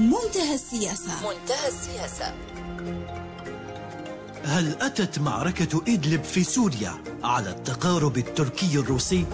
[0.00, 2.34] منتهى السياسة منتهى السياسة
[4.44, 6.94] هل أتت معركة إدلب في سوريا
[7.24, 9.24] على التقارب التركي الروسي؟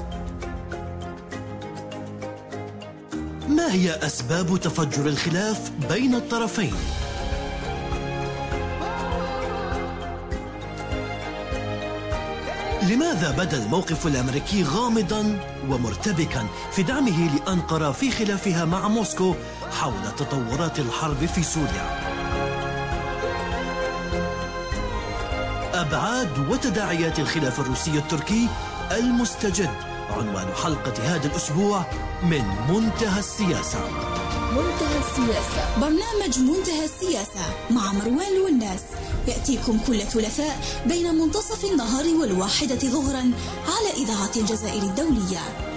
[3.48, 6.74] ما هي أسباب تفجر الخلاف بين الطرفين؟
[12.82, 15.38] لماذا بدا الموقف الأمريكي غامضا
[15.70, 19.34] ومرتبكا في دعمه لأنقرة في خلافها مع موسكو
[19.80, 21.86] حول تطورات الحرب في سوريا.
[25.74, 28.48] أبعاد وتداعيات الخلاف الروسي التركي
[28.92, 29.70] المستجد
[30.10, 31.84] عنوان حلقة هذا الأسبوع
[32.22, 33.78] من منتهى السياسة.
[34.52, 35.80] منتهى السياسة.
[35.80, 38.82] برنامج منتهى السياسة مع مروان والناس
[39.28, 43.30] يأتيكم كل ثلاثاء بين منتصف النهار والواحدة ظهرا
[43.76, 45.75] على إذاعة الجزائر الدولية.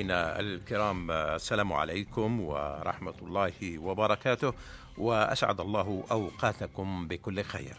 [0.00, 4.52] مستمعينا الكرام السلام عليكم ورحمة الله وبركاته
[4.98, 7.76] وأسعد الله أوقاتكم بكل خير.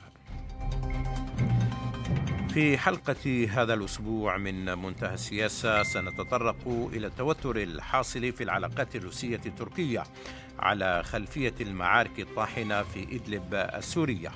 [2.54, 10.04] في حلقة هذا الأسبوع من منتهى السياسة سنتطرق إلى التوتر الحاصل في العلاقات الروسية التركية
[10.60, 14.32] على خلفية المعارك الطاحنة في إدلب السورية.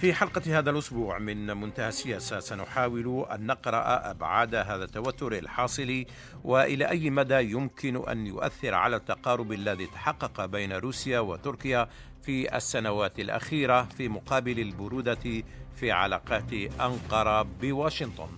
[0.00, 6.04] في حلقة هذا الأسبوع من منتهى السياسة سنحاول أن نقرأ أبعاد هذا التوتر الحاصل
[6.44, 11.88] وإلى أي مدى يمكن أن يؤثر على التقارب الذي تحقق بين روسيا وتركيا
[12.22, 15.42] في السنوات الأخيرة في مقابل البرودة
[15.76, 18.28] في علاقات أنقرة بواشنطن.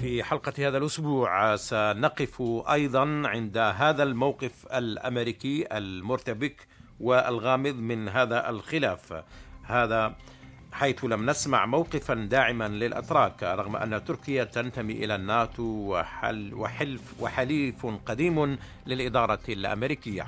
[0.00, 6.66] في حلقة هذا الأسبوع سنقف أيضا عند هذا الموقف الأمريكي المرتبك
[7.00, 9.22] والغامض من هذا الخلاف
[9.70, 10.14] هذا
[10.72, 17.86] حيث لم نسمع موقفا داعما للأتراك رغم أن تركيا تنتمي إلى الناتو وحل وحلف وحليف
[18.06, 20.26] قديم للإدارة الأمريكية.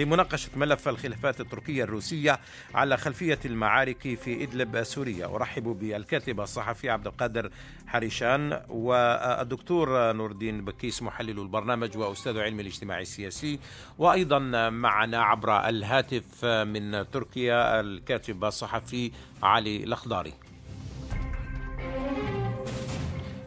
[0.00, 2.40] لمناقشة ملف الخلافات التركية الروسية
[2.74, 5.26] على خلفية المعارك في إدلب سوريا.
[5.26, 7.50] أرحب بالكاتب الصحفي عبد القادر
[7.86, 13.58] حريشان والدكتور نور الدين بكيس محلل البرنامج وأستاذ علم الاجتماع السياسي.
[13.98, 14.38] وأيضا
[14.70, 20.32] معنا عبر الهاتف من تركيا الكاتب الصحفي علي الأخضاري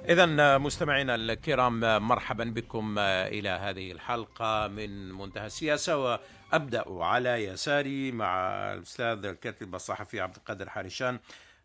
[0.09, 6.19] إذا مستمعينا الكرام مرحبا بكم إلى هذه الحلقة من منتهى السياسة.
[6.53, 11.19] وأبدأ على يساري مع الأستاذ الكاتب الصحفي عبد القادر حارشان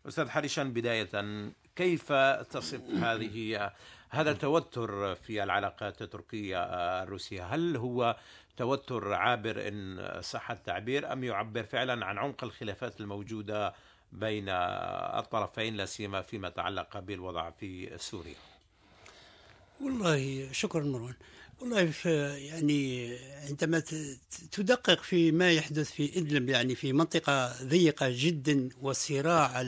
[0.07, 1.09] أستاذ حارشان بداية
[1.75, 2.13] كيف
[2.51, 3.71] تصف هذه
[4.09, 6.63] هذا التوتر في العلاقات التركية
[7.03, 8.17] الروسية؟ هل هو
[8.57, 13.73] توتر عابر إن صح التعبير أم يعبر فعلا عن عمق الخلافات الموجودة
[14.11, 18.35] بين الطرفين لا سيما فيما يتعلق بالوضع في سوريا؟
[19.81, 21.15] والله شكرا مروان.
[21.61, 21.93] والله
[22.35, 23.15] يعني
[23.49, 23.83] عندما
[24.51, 29.61] تدقق في ما يحدث في إدلب يعني في منطقة ضيقة جدا والصراع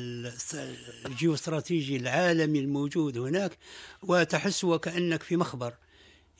[1.05, 3.57] الجيوستراتيجي العالمي الموجود هناك
[4.03, 5.73] وتحس وكأنك في مخبر.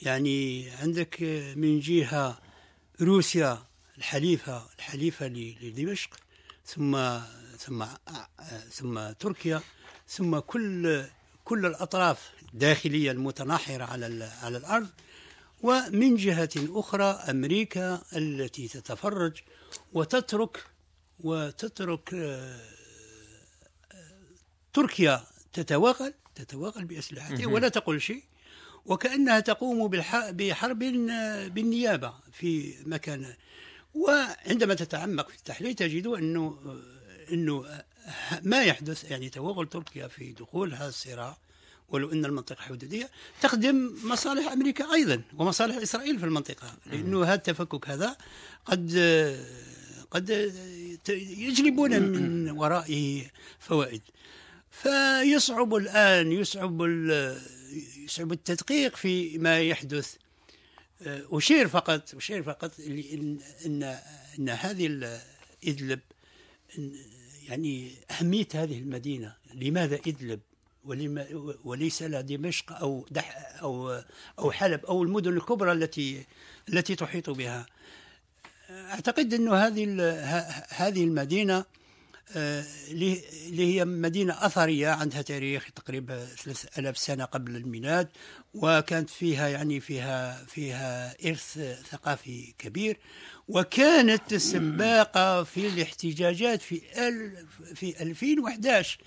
[0.02, 1.22] يعني عندك
[1.56, 2.40] من جهة
[3.02, 3.64] روسيا
[3.98, 6.10] الحليفة الحليفة لدمشق
[6.66, 7.20] ثم
[7.58, 7.86] ثم
[8.72, 9.62] ثم تركيا
[10.08, 11.04] ثم كل
[11.44, 14.90] كل الأطراف الداخلية المتناحرة على على الأرض.
[15.64, 19.34] ومن جهة أخرى أمريكا التي تتفرج
[19.94, 20.66] وتترك
[21.20, 22.10] وتترك
[24.74, 25.24] تركيا
[25.54, 28.24] تتوغل تتوغل بأسلحتها ولا تقول شيء
[28.86, 29.88] وكأنها تقوم
[30.32, 30.80] بحرب
[31.54, 33.34] بالنيابة في مكان
[33.94, 36.58] وعندما تتعمق في التحليل تجد أنه
[37.32, 37.84] أنه
[38.42, 41.38] ما يحدث يعني توغل تركيا في دخول هذا الصراع
[41.90, 43.10] ولو إن المنطقة حدودية.
[43.42, 48.18] تخدم مصالح أمريكا أيضا ومصالح إسرائيل في المنطقة لأنه هذا التفكك هذا
[48.66, 48.98] قد
[50.12, 50.30] قد
[51.38, 53.26] يجلبون من ورائه
[53.60, 54.02] فوائد.
[54.72, 56.82] فيصعب الآن يصعب
[57.98, 60.16] يصعب التدقيق في ما يحدث.
[61.06, 64.00] أشير فقط أشير فقط إن إن
[64.40, 65.20] إن هذه
[65.68, 66.00] إدلب
[67.48, 69.36] يعني أهمية هذه المدينة.
[69.54, 70.40] لماذا إدلب؟
[70.86, 71.26] ولما
[71.64, 74.02] وليس لا دمشق أو دح أو
[74.40, 76.26] أو حلب أو المدن الكبرى التي
[76.70, 77.66] التي تحيط بها.
[78.70, 79.84] أعتقد أنه هذه
[80.70, 81.66] هذه المدينة
[82.36, 88.10] آه، اللي اللي هي مدينة أثرية عندها تاريخ تقريبا 3000 سنة قبل الميلاد
[88.54, 91.60] وكانت فيها يعني فيها فيها إرث
[91.92, 93.00] ثقافي كبير
[93.48, 96.82] وكانت سباقة في الاحتجاجات في
[97.76, 98.98] في 2011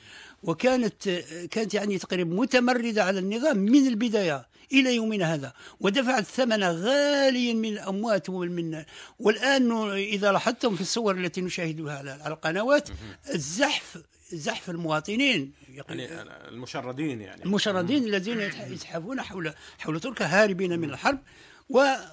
[0.43, 1.09] وكانت
[1.51, 7.69] كانت يعني تقريبا متمردة على النظام من البداية إلى يومنا هذا ودفعت ثمنا غاليا من
[7.73, 8.85] الأموات ومن
[9.19, 12.89] والآن إذا لاحظتم في الصور التي نشاهدها على القنوات
[13.35, 13.99] الزحف
[14.33, 17.45] زحف المواطنين يعني المشردين يعني.
[17.45, 21.19] المشردين الذين يزحفون حول حول تركيا هاربين من الحرب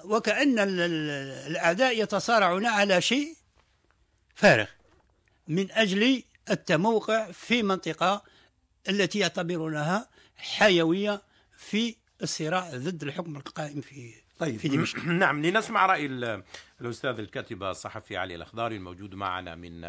[0.04, 3.34] وكأن ال- ال- الأعداء يتصارعون على شيء
[4.34, 4.66] فارغ
[5.48, 8.22] من أجل التموقع في منطقة
[8.88, 11.22] التي يعتبرونها حيوية
[11.58, 14.56] في الصراع ضد الحكم القائم في طيب.
[14.56, 15.04] في دمشق.
[15.24, 16.42] نعم لنسمع رأي ال-
[16.80, 19.80] الأستاذ الكاتب الصحفي علي الاخضاري الموجود معنا من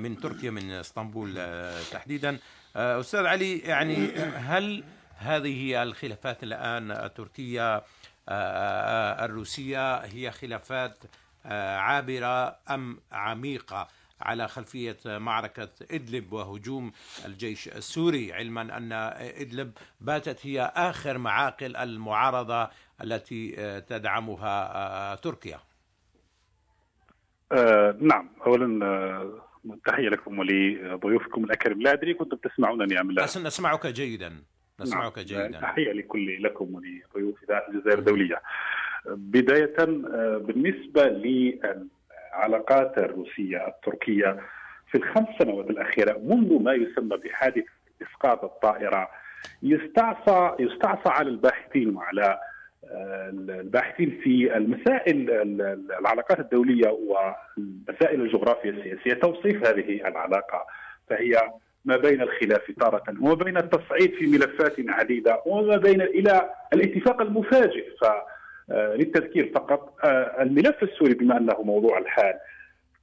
[0.00, 2.38] من تركيا من إسطنبول آه، تحديدا.
[2.76, 4.84] آه، أستاذ علي يعني هل
[5.16, 7.84] هذه الخلافات الآن التركية
[8.28, 10.98] آه، الروسية هي خلافات
[11.44, 13.88] عابرة أم عميقة؟
[14.24, 16.92] على خلفية معركة إدلب وهجوم
[17.26, 18.32] الجيش السوري.
[18.32, 18.92] علما أن
[19.40, 22.68] إدلب باتت هي آخر معاقل المعارضة
[23.02, 25.58] التي آه، تدعمها آه، تركيا.
[27.52, 28.28] آه نعم.
[28.46, 29.42] اولا آه
[29.86, 33.24] تحية لكم ولضيوفكم الاكارم لا أدري كنتم تسمعونني أم لا.
[33.24, 34.42] نسمعك جيدا.
[34.80, 35.26] نسمعك نعم.
[35.26, 35.60] جيدا.
[35.60, 38.42] تحية لكل لكم ولضيوف إذاعة الجزائر الدولية.
[39.06, 39.74] بداية
[40.38, 41.08] بالنسبة
[42.38, 44.36] للعلاقات الروسية التركية
[44.90, 47.64] في الخمس سنوات الأخيرة منذ ما يسمى بحادث
[48.02, 49.08] إسقاط الطائرة
[49.62, 52.38] يستعصى يستعصى على الباحثين وعلى
[52.90, 53.28] آه،
[53.60, 60.66] الباحثين في المسائل ال- العلاقات الدولية والمسائل الجغرافية السياسية توصيف هذه العلاقة.
[61.10, 61.50] فهي
[61.84, 67.84] ما بين الخلاف تارة وما بين التصعيد في ملفات عديدة وما بين إلى الاتفاق المفاجئ.
[68.68, 69.94] فللتذكير فقط.
[70.04, 72.34] آه، الملف السوري بما أنه موضوع الحال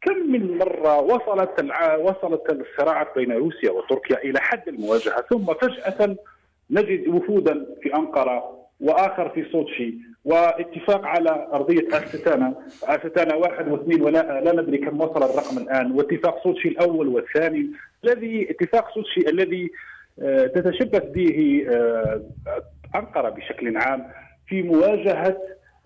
[0.01, 1.65] كم من مرة وصلت.
[1.99, 6.15] وصلت الصراعات بين روسيا وتركيا إلى حد المواجهة؟ ثم فجأة
[6.71, 9.93] نجد وفودا في أنقرة وآخر في سوتشي
[10.25, 12.53] واتفاق على أرضية أستانا.
[12.83, 15.91] أستانا واحد واثنين ولا لا ندري كم وصل الرقم الآن.
[15.91, 17.71] واتفاق سوتشي الأول والثاني.
[18.03, 19.71] الذي اتفاق سوتشي الذي
[20.21, 22.21] آه، تتشبث به آه،
[22.95, 24.07] أنقرة بشكل عام
[24.51, 25.37] في مواجهة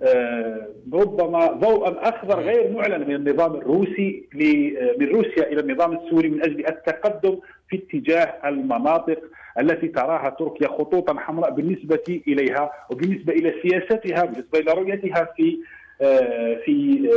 [0.02, 6.30] آه، ربما ضوءا أخضر غير معلن من النظام الروسي آه، من روسيا إلى النظام السوري
[6.30, 7.40] من أجل التقدم
[7.70, 9.20] في اتجاه المناطق
[9.60, 15.58] التي تراها تركيا خطوطا حمراء بالنسبة إليها وبالنسبة إلى سياستها بالنسبة إلى رؤيتها في
[16.02, 17.10] آه، في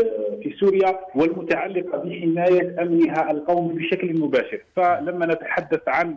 [0.42, 4.60] في سوريا والمتعلقة بحماية أمنها القومي بشكل مباشر.
[4.76, 6.16] فلما نتحدث عن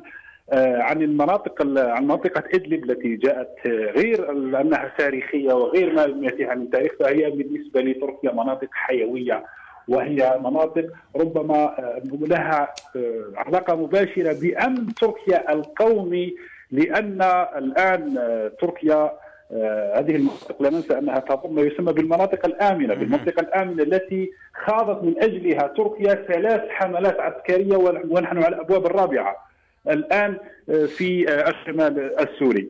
[0.59, 6.55] عن المناطق ال- عن منطقة إدلب التي جاءت آه، غير أنها تاريخية وغير ما ياتيها
[6.55, 9.43] من تاريخ فهي بالنسبة لتركيا مناطق حيوية
[9.87, 16.35] وهي مناطق ربما آه، لها آه، علاقة مباشرة بأمن تركيا القومي
[16.71, 17.21] لأن
[17.57, 19.11] الآن آه، تركيا
[19.53, 24.31] آه، هذه المناطق لا ننسى أنها تضم ما يسمى بالمناطق الآمنة، بالمنطقة الآمنة التي
[24.65, 27.77] خاضت من أجلها تركيا ثلاث حملات عسكرية
[28.09, 29.50] ونحن على الابواب الرابعة.
[29.87, 30.37] الآن
[30.69, 32.69] آه، في آه، الشمال السوري.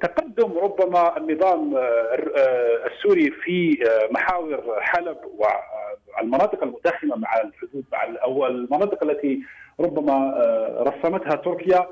[0.00, 3.78] تقدم ربما النظام آه، السوري في
[4.10, 7.84] محاور حلب والمناطق المتاخمة مع الحدود
[8.22, 9.40] أو المناطق التي
[9.80, 10.34] ربما
[10.80, 11.86] رسمتها تركيا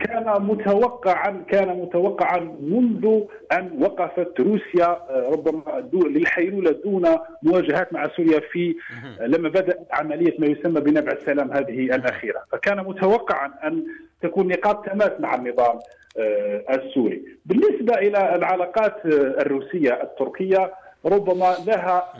[0.00, 3.20] كان متوقعا كان متوقعا منذ
[3.52, 7.04] أن وقفت روسيا آه، ربما للحيلولة دون
[7.42, 8.74] مواجهات مع سوريا في
[9.20, 13.84] لما بدأت عملية ما يسمى بنبع السلام هذه الأخيرة، فكان متوقعا أن
[14.22, 15.78] تكون نقاط تماس مع النظام
[16.18, 17.24] آه، السوري.
[17.46, 20.72] بالنسبة إلى العلاقات آه، الروسية التركية
[21.06, 22.12] ربما لها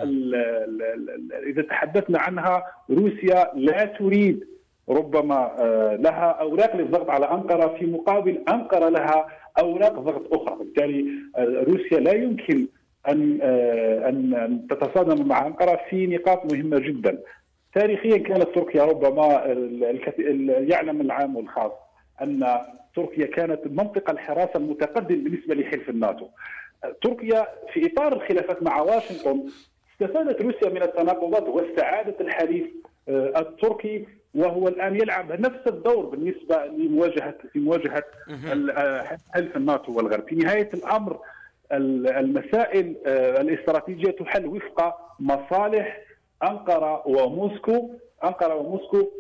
[1.47, 4.45] إذا تحدثنا عنها روسيا لا تريد
[4.89, 9.27] ربما آه، لها أوراق للضغط على أنقرة في مقابل أنقرة لها
[9.59, 12.67] أوراق ضغط أخرى، بالتالي آه، روسيا لا يمكن
[13.09, 17.19] أن آه، أن أن تتصادم مع أنقرة في نقاط مهمة جدا.
[17.75, 19.27] تاريخيا كانت تركيا ربما
[20.49, 21.73] يعلم العام والخاص
[22.23, 22.47] أن
[22.97, 26.27] تركيا كانت منطقة الحراسه المتقدم بالنسبة لحلف الناتو.
[27.03, 29.43] تركيا في إطار الخلافات مع واشنطن
[29.93, 32.67] استفادت روسيا من التناقضات واستعاده الحليف
[33.09, 38.05] التركي وهو الآن يلعب نفس الدور بالنسبة لمواجهه في مواجهة
[38.53, 40.29] ال- آه، حلف الناتو والغرب.
[40.29, 41.19] في نهاية الأمر
[41.73, 46.01] ال- المسائل آه، الاستراتيجية تحل وفق مصالح
[46.43, 47.91] أنقرة وموسكو.
[48.25, 49.11] أنقرة وموسكو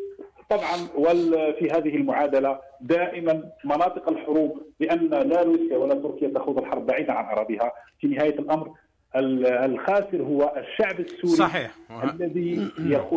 [0.50, 7.12] طبعا وفي هذه المعادلة دائما مناطق الحروب لأن لا روسيا ولا تركيا تخوض الحرب بعيدا
[7.12, 7.73] عن أراضيها.
[8.00, 8.71] في نهاية الأمر
[9.16, 11.71] الخاسر هو الشعب السوري صحيح.
[12.04, 12.68] الذي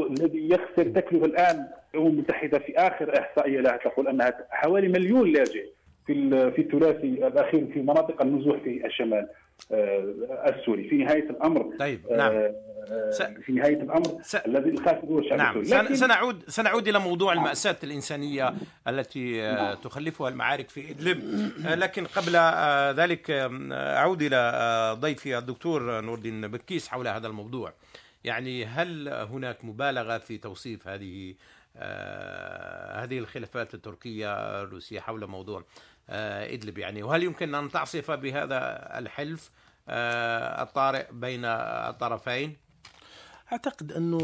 [0.09, 5.65] الذي يخسر تكلفة الآن الامم المتحده في آخر إحصائية لها تقول انها حوالي مليون لاجئ
[6.07, 9.27] في في الثلاثي الأخير في مناطق النزوح في الشمال
[9.71, 10.89] آه، السوري.
[10.89, 12.31] في نهاية الأمر طيب نعم.
[12.31, 12.53] آه،
[13.45, 14.35] في نهاية الأمر س...
[14.35, 15.59] الذي الخاسر هو الشعب نعم.
[15.59, 15.83] السوري.
[15.83, 15.95] لكن...
[15.95, 17.43] سنعود سنعود إلى موضوع نعم.
[17.43, 18.53] المأساة الإنسانية
[18.87, 19.75] التي نعم.
[19.75, 21.51] تخلفها المعارك في إدلب.
[21.65, 22.35] لكن قبل
[23.01, 23.31] ذلك
[23.71, 27.73] أعود إلى ضيفي الدكتور نور الدين بكيس حول هذا الموضوع.
[28.23, 31.33] يعني هل هناك مبالغة في توصيف هذه
[33.03, 35.63] هذه الخلافات التركية الروسيه حول موضوع
[36.10, 37.03] آه، إدلب يعني.
[37.03, 39.51] وهل يمكن أن تعصف بهذا الحلف
[39.89, 42.57] آه، الطارئ بين الطرفين؟
[43.51, 44.17] أعتقد انه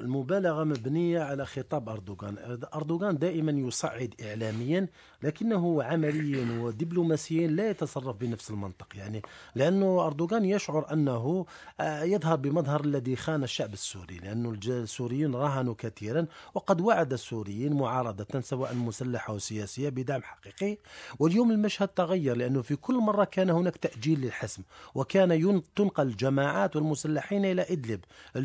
[0.00, 4.86] المبالغة مبنية على خطاب أردوغان، أردوغان دائما يصعد اعلاميا
[5.22, 8.86] لكنه عمليا ودبلوماسيا لا يتصرف بنفس المنطق.
[8.96, 9.22] يعني
[9.54, 11.46] لأنه أردوغان يشعر أنه
[11.80, 18.40] آه، يظهر بمظهر الذي خان الشعب السوري لأنه السوريين راهنوا كثيرا وقد وعد السوريين معارضة
[18.40, 20.78] سواء مسلحة أو سياسية بدعم حقيقي.
[21.18, 24.62] واليوم المشهد تغير لأنه في كل مرة كان هناك تأجيل للحسم
[24.94, 28.00] وكان تنقل الجماعات والمسلحين إلى إدلب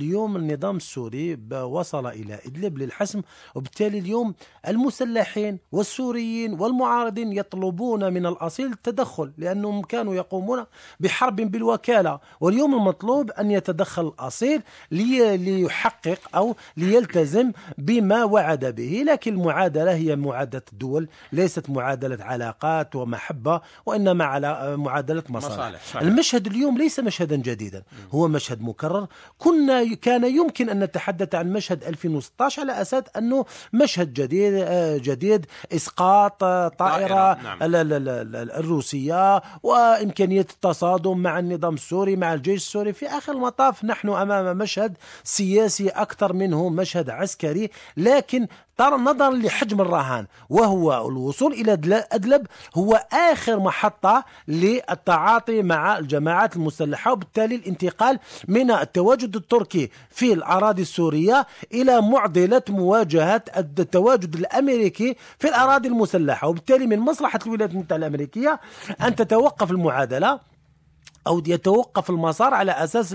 [0.06, 3.22] اليوم النظام السوري وصل إلى إدلب للحسم
[3.56, 4.34] وبالتالي اليوم
[4.68, 10.66] المسلحين والسوريين والمعارضين يطلبون من الأصيل التدخل لأنهم كانوا يقومون
[11.00, 12.20] بحرب بالوكالة.
[12.40, 19.04] واليوم المطلوب أن يتدخل الأصيل ليحقق أو ليلتزم بما وعد به.
[19.08, 26.02] لكن المعادلة هي معادلة الدول ليست معادلة علاقات ومحبة وإنما على معادلة مصالح, مصالح.
[26.02, 29.08] المشهد اليوم ليس مشهدا جديدا هو مشهد مكرر.
[29.38, 34.66] كنا كان يمكن أن نتحدث عن مشهد 2016 على أساس أنه مشهد جديد
[35.02, 37.58] جديد إسقاط آه، طائرة نعم.
[37.62, 44.98] الروسية وإمكانية التصادم مع النظام السوري مع الجيش السوري في آخر المطاف نحن أمام مشهد
[45.24, 48.48] سياسي أكثر منه مشهد عسكري لكن
[48.82, 57.55] نظرا لحجم الرهان وهو الوصول إلى أدلب هو آخر محطة للتعاطي مع الجماعات المسلحة وبالتالي
[57.55, 66.48] الانتقال من التواجد التركي في الأراضي السورية إلى معضلة مواجهة التواجد الأمريكي في الأراضي المسلحة.
[66.48, 68.60] وبالتالي من مصلحة الولايات المتحدة الأمريكية
[69.01, 70.55] أن تتوقف المعادلة.
[71.27, 73.13] أو يتوقف المسار على أساس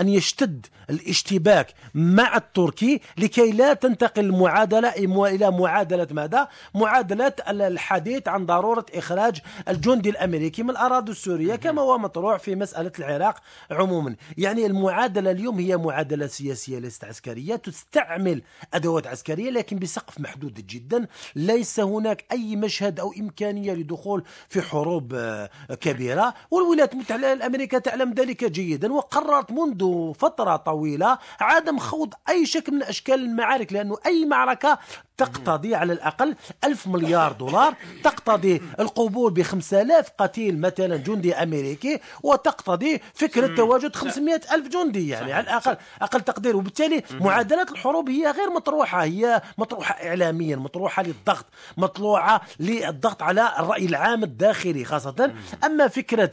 [0.00, 4.88] أن يشتد الاشتباك مع التركي لكي لا تنتقل المعادلة
[5.28, 11.98] إلى معادلة ماذا؟ معادلة الحديث عن ضرورة إخراج الجندي الأمريكي من الأراضي السورية كما هو
[11.98, 13.36] مطروح في مسألة العراق
[13.70, 14.16] عموما.
[14.38, 18.42] يعني المعادلة اليوم هي معادلة سياسية ليست عسكرية تستعمل
[18.74, 21.06] أدوات عسكرية لكن بسقف محدود جدا.
[21.36, 25.50] ليس هناك أي مشهد أو إمكانية لدخول في حروب آه،
[25.80, 26.34] كبيرة.
[26.50, 32.82] والولايات المتحدة أمريكا تعلم ذلك جيدا وقررت منذ فترة طويلة عدم خوض أي شكل من
[32.82, 34.78] أشكال المعارك لأنه أي معركة
[35.16, 37.74] تقتضي على الأقل ألف مليار دولار
[38.04, 39.38] تقتضي القبول ب
[39.72, 46.20] آلاف قتيل مثلا جندي أمريكي وتقتضي فكرة تواجد 500 ألف جندي يعني على الأقل أقل
[46.20, 46.56] تقدير.
[46.56, 53.86] وبالتالي معادلات الحروب هي غير مطروحة هي مطروحة إعلاميا مطروحة للضغط مطروحة للضغط على الرأي
[53.86, 55.32] العام الداخلي خاصة.
[55.64, 56.30] أما فكرة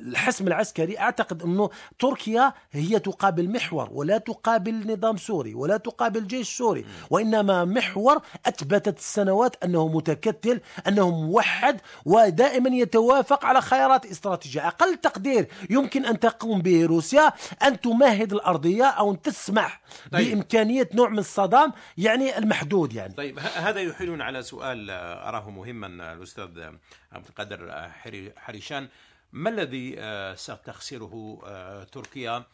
[0.00, 6.56] الحسم العسكري أعتقد أنه تركيا هي تقابل محور ولا تقابل نظام سوري ولا تقابل جيش
[6.56, 14.66] سوري وإنما محور أثبتت السنوات أنه متكتل أنه موحد ودائما يتوافق على خيارات استراتيجية.
[14.66, 19.80] أقل تقدير يمكن أن تقوم به روسيا أن تمهد الأرضية أو أن تسمح
[20.12, 20.28] طيب.
[20.28, 23.14] بإمكانية نوع من الصدام يعني المحدود يعني.
[23.14, 26.62] طيب هذا يحيلنا على سؤال أراه مهما الأستاذ
[27.12, 27.90] عبد القادر
[28.36, 28.88] حريشان.
[29.32, 32.44] ما الذي آه، ستخسره آه، تركيا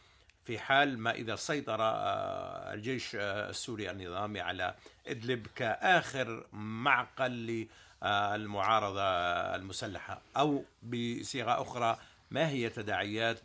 [0.45, 4.75] في حال ما إذا سيطر آه، الجيش السوري النظامي على
[5.07, 7.67] إدلب كآخر معقل
[8.01, 9.01] للمعارضة
[9.55, 11.97] المسلحة أو بصيغة أخرى
[12.31, 13.39] ما هي تداعيات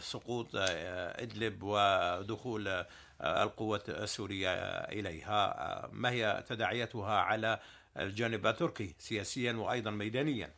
[0.00, 2.84] سقوط إدلب ودخول
[3.20, 7.58] القوات السورية إليها؟ ما هي تداعياتها على
[7.96, 10.52] الجانب التركي سياسيا وأيضا ميدانيا.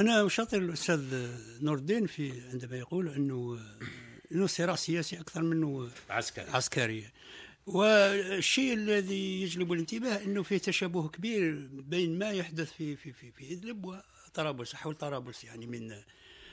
[0.00, 1.30] أنا أشاطر الأستاذ
[1.62, 3.58] نور الدين في عندما يقول إنه
[4.32, 6.50] إنه صراع سياسي أكثر منه عسكري.
[6.50, 7.06] عسكري.
[7.66, 13.52] والشيء الذي يجلب الانتباه إنه في تشابه كبير بين ما يحدث في في في, في
[13.52, 15.94] إدلب وطرابلس حول طرابلس يعني من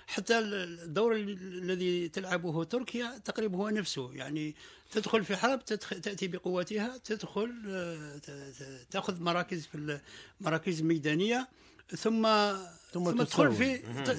[0.10, 4.14] حتى الدور الذي تلعبه تركيا تقريبا هو نفسه.
[4.14, 4.56] يعني
[4.92, 10.00] تدخل في حرب تأتي بقوتها تدخل آه، ت- ت- تأخذ مراكز في
[10.42, 11.48] المراكز الميدانيه
[11.98, 12.24] ثم
[12.94, 13.54] ثم ثم تدخل.
[13.56, 13.78] في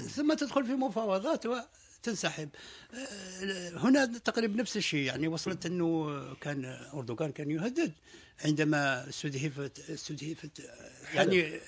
[0.08, 2.48] ثم تدخل في مفاوضات وتنسحب.
[2.94, 5.06] آه، هنا تقريبا نفس الشيء.
[5.06, 7.92] يعني وصلت أنه كان أردوغان كان يهدد
[8.44, 10.62] عندما استهدفت استهدفت
[11.14, 11.60] يعني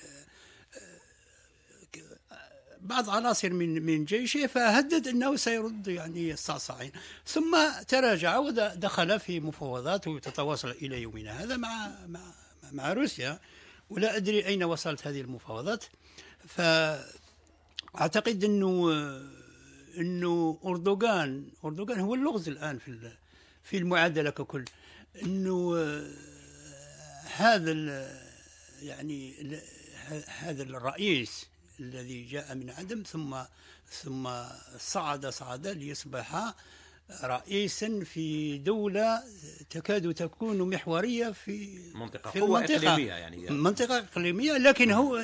[2.83, 6.91] بعض عناصر من من جيشه فهدد إنه سيرد يعني الصعصعين
[7.25, 12.21] ثم تراجع ودخل في مفاوضات وتتواصل إلى يومنا هذا مع مع
[12.71, 13.39] مع روسيا.
[13.89, 15.85] ولا أدري أين وصلت هذه المفاوضات.
[16.47, 18.91] فأعتقد إنه
[19.97, 23.11] إنه أردوغان أردوغان هو اللغز الآن في
[23.63, 24.65] في المعادلة ككل.
[25.23, 25.75] إنه
[27.35, 27.71] هذا
[28.81, 29.33] يعني
[30.27, 33.35] هذا الرئيس الذي جاء من عدم ثم
[34.03, 34.29] ثم
[34.79, 36.53] صعد صعد ليصبح
[37.23, 39.23] رئيسا في دولة
[39.69, 42.91] تكاد تكون محورية في منطقة في قوة المنطقة.
[42.93, 43.49] إقليمية يعني.
[43.49, 45.17] منطقة إقليمية لكن هو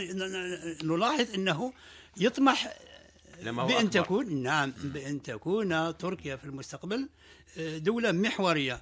[0.83, 1.73] نلاحظ أنه
[2.17, 2.77] يطمح
[3.41, 4.03] لما هو بأن أكبر.
[4.03, 7.09] تكون نعم بأن تكون تركيا في المستقبل
[7.57, 8.81] آه، دولة محورية.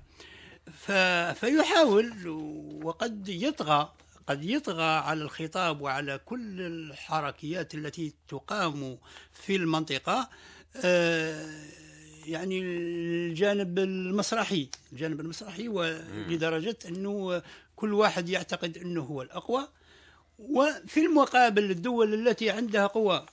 [1.36, 2.28] فيحاول
[2.84, 3.94] وقد يطغى
[4.28, 8.98] قد يطغى على الخطاب وعلى كل الحركيات التي تقام
[9.34, 10.30] في المنطقة
[10.84, 11.46] آه،
[12.26, 17.42] يعني الجانب المسرحي الجانب المسرحي ولدرجة أنه
[17.76, 19.68] كل واحد يعتقد أنه هو الأقوى.
[20.40, 23.26] وفي المقابل الدول التي عندها قوة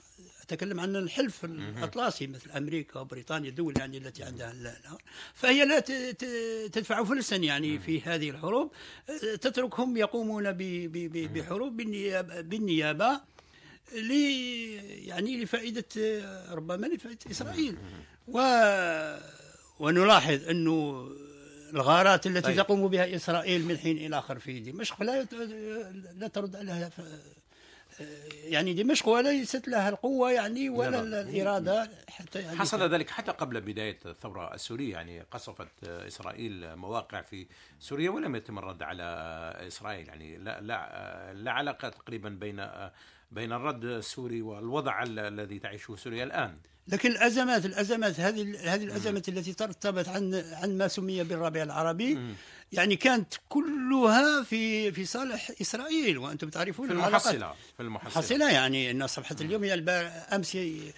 [0.44, 4.98] أتكلم عن الحلف الأطلسي مثل أمريكا وبريطانيا الدول يعني التي عندها ال- ال-
[5.34, 5.80] فهي لا
[6.68, 8.72] تدفع فلسا يعني في هذه الحروب.
[9.40, 10.52] تتركهم يقومون
[11.12, 13.20] بحروب بالنيابة,
[13.92, 14.74] لي
[15.06, 15.84] يعني لفائدة
[16.54, 17.76] ربما لفائدة إسرائيل.
[18.28, 18.38] و
[19.78, 21.08] ونلاحظ أنه
[21.74, 22.56] الغارات التي طيب.
[22.56, 25.26] تقوم بها إسرائيل من حين إلى آخر في دمشق لا
[26.16, 26.90] لا ترد عليها.
[28.44, 31.20] يعني دمشق وليست لها القوة يعني ولا لا، لا.
[31.20, 37.46] الإرادة حتى يعني حصل ذلك حتى قبل بداية الثورة السورية يعني قصفت إسرائيل مواقع في
[37.80, 39.02] سوريا ولم يتم الرد على
[39.66, 42.66] إسرائيل يعني لا لا لا علاقة تقريبا بين
[43.32, 46.54] بين الرد السوري والوضع ال- الذي تعيشه سوريا الآن.
[46.88, 52.18] لكن الأزمات الأزمات هذه هذه الأزمات التي ترتبط عن عن ما سمي بالربيع العربي
[52.72, 56.92] يعني كانت كلها في في صالح إسرائيل وأنتم تعرفون في.
[56.94, 58.10] المحصلة في المحصلة.
[58.22, 59.74] حصلة يعني إن صفحة اليوم هي
[60.32, 60.94] أمس إيه.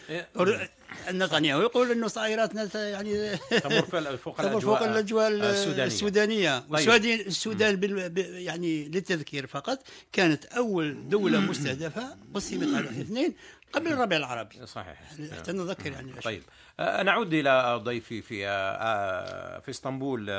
[1.10, 5.84] نتنياهو يقول إنه طائراتنا ت- يعني تمر فوق تمر فوق الأجواء السودانية.
[5.84, 6.58] السودانية.
[6.58, 6.70] طيب.
[6.70, 13.34] والسودان السودان يعني للتذكير فقط كانت أول دولة مستهدفة قسمت على اثنين
[13.72, 14.66] قبل الربيع العربي.
[14.66, 15.00] صحيح.
[15.38, 16.12] حتى نذكر يعني.
[16.12, 16.42] طيب.
[16.80, 18.46] نعود إلى ضيفي في
[19.64, 20.30] في إسطنبول.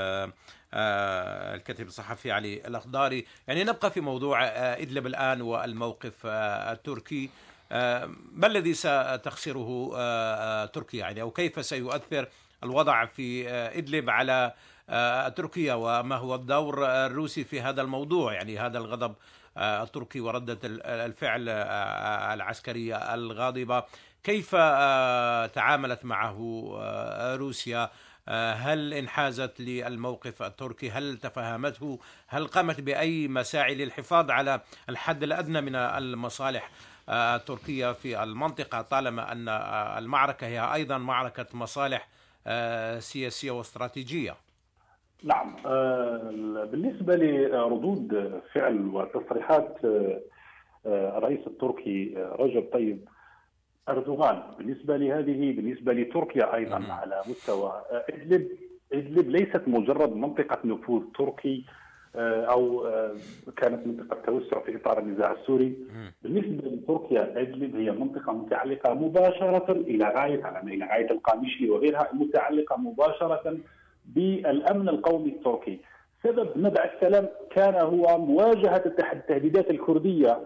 [0.74, 3.26] الكاتب الصحفي علي الأخضاري.
[3.48, 7.30] يعني نبقى في موضوع آه، إدلب الآن والموقف آه، التركي.
[7.72, 12.28] آه، ما الذي ستخسره آه، آه، تركيا يعني؟ أو كيف سيؤثر
[12.64, 14.54] الوضع في آه، إدلب على
[14.90, 19.16] آه، تركيا؟ وما هو الدور الروسي في هذا الموضوع؟ يعني هذا الغضب
[19.58, 23.84] آه، التركي وردة ال- الفعل آه، العسكرية الغاضبة.
[24.24, 27.90] كيف آه، تعاملت معه آه، روسيا؟ آه،
[28.36, 35.76] هل انحازت للموقف التركي هل تفهمته؟ هل قامت بأي مساعي للحفاظ على الحد الأدنى من
[35.76, 36.72] المصالح
[37.10, 42.08] آه، التركية في المنطقة؟ طالما أن آه، المعركة هي أيضا معركة مصالح
[42.48, 44.36] آه، سياسية واستراتيجية.
[45.24, 50.22] نعم آه، بالنسبة لردود فعل وتصريحات آه،
[50.86, 53.10] آه، الرئيس التركي آه، رجب طيب
[53.90, 56.92] أردوغان بالنسبة لهذه بالنسبة لتركيا أيضا مم.
[56.92, 58.48] على مستوى آه، إدلب
[58.94, 61.66] إدلب ليست مجرد منطقة نفوذ تركي
[62.16, 63.16] آه، أو آه،
[63.58, 65.78] كانت منطقة توسع في إطار النزاع السوري
[66.22, 73.58] بالنسبة لتركيا إدلب هي منطقة متعلقة مباشرة إلى غاية إلى غاية القامشلي وغيرها متعلقة مباشرة
[74.06, 75.80] بالأمن القومي التركي.
[76.24, 80.40] سبب نبع السلام كان هو مواجهة التهديدات الكردية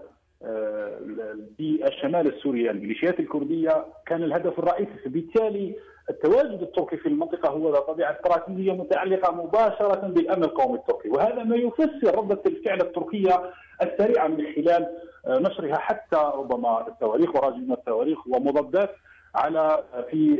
[1.58, 4.92] في الشمال السوري الميليشيات الكردية كان الهدف الرئيسي.
[5.06, 5.76] فبالتالي
[6.10, 11.10] التواجد التركي في المنطقة هو ذات طبيعة استراتيجيه متعلقة مباشرة بالأمن القومي التركي.
[11.10, 13.42] وهذا ما يفسر رده الفعل التركية
[13.82, 14.88] السريعة من خلال
[15.28, 18.90] نشرها حتى ربما التواريخ وراجمه التواريخ ومضادات
[19.36, 20.36] على في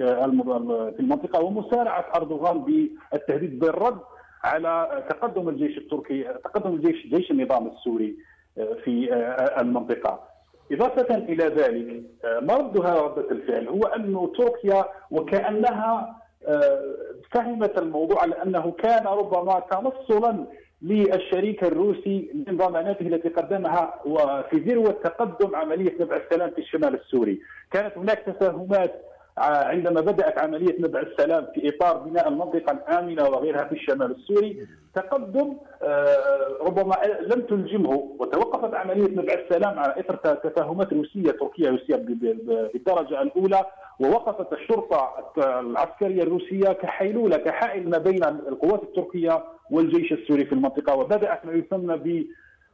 [0.96, 1.42] في المنطقة.
[1.44, 4.00] ومسارعة أردوغان بالتهديد بالرد
[4.44, 8.16] على تقدم الجيش التركي تقدم الجيش جيش النظام السوري
[8.56, 9.14] في
[9.60, 10.32] المنطقة.
[10.72, 16.96] إضافة إلى ذلك آه، مردها ردة الفعل هو أن تركيا وكأنها آه،
[17.32, 20.46] فهمت الموضوع على أنه كان ربما تنصلا
[20.82, 27.42] للشريك الروسي من ضماناته التي قدمها وفي ذروة تقدم عملية نبع السلام في الشمال السوري
[27.72, 29.02] كانت هناك تفاهمات
[29.42, 35.58] عندما بدأت عملية نبع السلام في إطار بناء المنطقة الآمنة وغيرها في الشمال السوري تقدم
[35.84, 43.22] آه، ربما لم تلجمه وتوقفت عملية نبع السلام على اثر تفاهمات روسية تركيه روسيه بالدرجة
[43.22, 43.66] الأولى
[44.00, 51.46] ووقفت الشرطة العسكرية الروسية كحيلولة كحائل ما بين القوات التركية والجيش السوري في المنطقة وبدأت
[51.46, 52.26] ما يسمى ب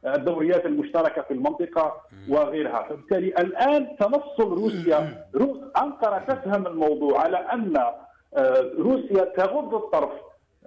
[0.06, 1.96] الدوريات المشتركة في المنطقة
[2.28, 10.10] وغيرها، فبالتالي الآن تنصل روسيا روس انقره تفهم الموضوع على أن آه، روسيا تغض الطرف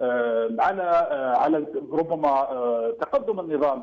[0.00, 2.48] آه، على آه، على ربما
[3.00, 3.82] تقدم النظام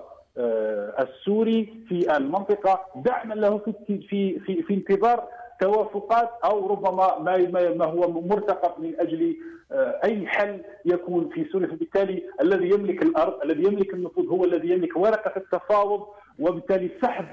[0.99, 2.85] السوري في المنطقة.
[2.95, 3.73] دعما له في
[4.09, 5.27] في في, في انتظار
[5.59, 7.37] توافقات أو ربما ما
[7.73, 9.35] ما هو مرتقب من أجل
[9.71, 11.67] آه، أي حل يكون في سوريا.
[11.67, 16.07] فبالتالي الذي يملك الأرض الذي يملك النفوذ هو الذي يملك ورقة التفاوض
[16.39, 17.25] وبالتالي سحب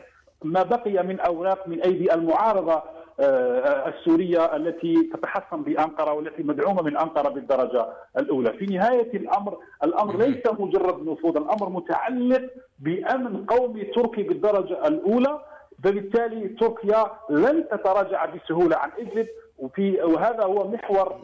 [0.45, 2.83] ما بقي من أوراق من أيدي المعارضة
[3.21, 7.87] آه، السورية التي تتحصن بأنقرة والتي مدعومة من أنقرة بالدرجة
[8.19, 12.43] الأولى، في نهاية الأمر الأمر ليس مجرد نفوذ، الأمر متعلق
[12.79, 15.41] بأمن قومي تركي بالدرجة الأولى.
[15.85, 19.27] فبالتالي تركيا لن تتراجع بسهولة عن إدلب
[19.59, 21.17] وفي وهذا هو محور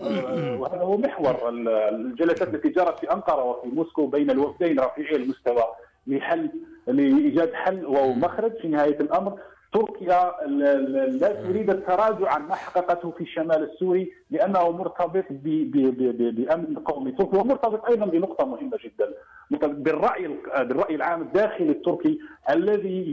[0.58, 5.64] وهذا هو محور الجلسات التي جرت في أنقرة وفي موسكو بين الوفدين رفيعي المستوى
[6.06, 6.50] لحل
[6.86, 9.38] لإيجاد حل ومخرج في نهاية الأمر.
[9.72, 17.40] تركيا لا تريد التراجع عن ما حققته في الشمال السوري لأنه مرتبط بأمن قومي تركيا
[17.40, 19.08] ومرتبط أيضا بنقطة مهمة جدا
[19.50, 22.18] بالرأي بالرأي العام الداخلي التركي
[22.50, 23.12] الذي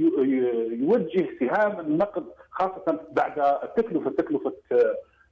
[0.71, 4.53] يوجه سهام النقد خاصة بعد التكلفه تكلفه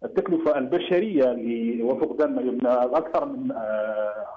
[0.05, 1.25] التكلفه البشرية
[1.83, 3.53] وفقدان ما يبنى أكثر من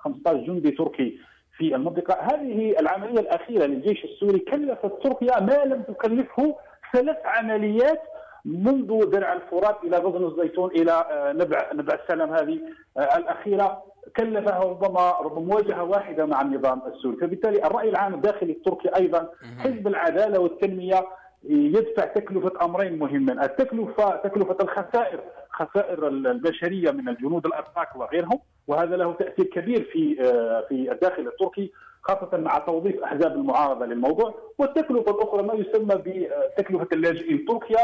[0.05, 1.19] 15 آه، جندي تركي
[1.57, 6.57] في المنطقة، هذه العملية الأخيرة للجيش السوري كلفت تركيا ما لم تكلفه
[6.93, 8.03] ثلاث عمليات
[8.45, 12.61] منذ درع الفرات إلى غزن الزيتون إلى آه، نبع نبع السلام هذه
[12.97, 13.83] آه، الأخيرة
[14.17, 19.87] كلفها ربما ربما مواجهة واحدة مع النظام السوري، فبالتالي الرأي العام الداخلي التركي أيضا حزب
[19.89, 21.07] العدالة والتنمية
[21.45, 25.21] يدفع تكلفة أمرين مهمين، التكلفة تكلفة الخسائر
[25.61, 31.73] خسائر البشرية من الجنود الاتراك وغيرهم، وهذا له تأثير كبير في آه، في الداخل التركي
[32.03, 34.35] خاصة مع توظيف أحزاب المعارضة للموضوع.
[34.59, 37.79] والتكلفة الأخرى ما يسمى بتكلفة اللاجئين تركيا.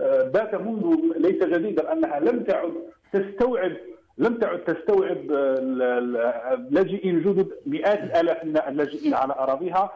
[0.00, 2.72] آه، بات منذ ليس جديدا أنها لم تعد
[3.12, 3.72] تستوعب
[4.18, 5.18] لم تعد تستوعب
[6.52, 9.92] اللاجئين جدد مئات الآلاف من اللاجئين على أراضيها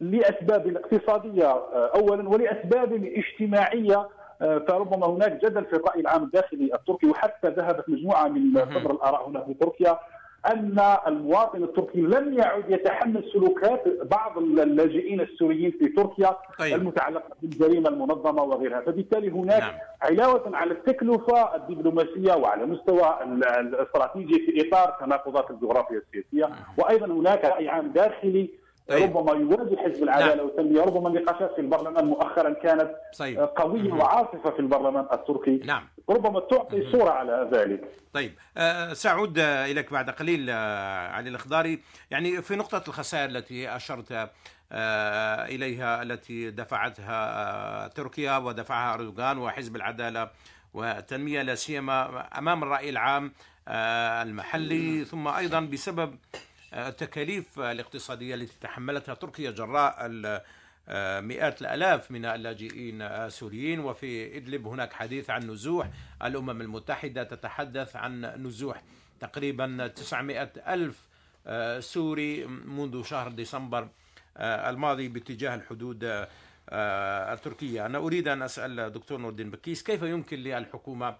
[0.00, 4.08] لأسباب اقتصادية آه، اولا ولأسباب اجتماعية آه،
[4.40, 9.40] فربما هناك جدل في الرأي العام الداخلي التركي وحتى ذهبت مجموعة من صدر الآراء هنا
[9.44, 9.98] في تركيا
[10.46, 16.74] أن المواطن التركي لم يعد يتحمل سلوكات بعض اللاجئين السوريين في تركيا طيب.
[16.74, 19.74] المتعلقة بالجريمة المنظمة وغيرها، فبالتالي هناك نعم.
[20.02, 23.18] علاوة على التكلفة الدبلوماسية وعلى مستوى
[23.60, 26.58] الاستراتيجي في إطار تناقضات الجغرافيا السياسية، نعم.
[26.78, 28.50] وأيضا هناك رأي عام داخلي
[28.88, 29.16] طيب.
[29.16, 30.46] ربما يواجه حزب العدالة نعم.
[30.46, 33.40] والتنميه ربما النقاشات في البرلمان مؤخرا كانت صحيح.
[33.40, 35.88] قوية وعاصفه في البرلمان التركي نعم.
[36.10, 37.80] ربما تعطي صورة على ذلك
[38.12, 44.28] طيب أه سأعود إليك بعد قليل أه علي الإخضاري يعني في نقطة الخسائر التي أشرت
[45.52, 50.30] إليها التي دفعتها تركيا ودفعها أردوغان وحزب العدالة
[50.74, 53.32] والتنمية لا سيما أمام الرأي العام
[54.22, 56.16] المحلي ثم أيضا بسبب
[56.74, 60.08] التكاليف الاقتصادية التي تحملتها تركيا جراء
[61.20, 65.90] مئات الآلاف من اللاجئين السوريين وفي إدلب هناك حديث عن نزوح.
[66.24, 68.82] الأمم المتحدة تتحدث عن نزوح
[69.20, 71.08] تقريبا 900 ألف
[71.84, 73.88] سوري منذ شهر ديسمبر
[74.40, 76.26] الماضي باتجاه الحدود
[76.72, 77.86] التركية.
[77.86, 81.16] أنا أريد أن أسأل دكتور نور الدين بكيس كيف يمكن للحكومة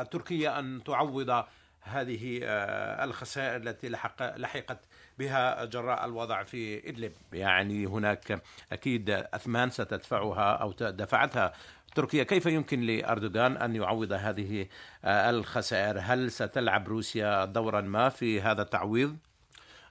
[0.00, 1.44] التركية أن تعوض
[1.82, 4.78] هذه آه، الخسائر التي لحق لحقت
[5.18, 7.12] بها جراء الوضع في إدلب.
[7.32, 8.42] يعني هناك
[8.72, 11.52] أكيد أثمان ستدفعها أو دفعتها
[11.94, 12.22] تركيا.
[12.22, 14.66] كيف يمكن لأردوغان أن يعوض هذه
[15.04, 19.16] آه، الخسائر؟ هل ستلعب روسيا دورا ما في هذا التعويض؟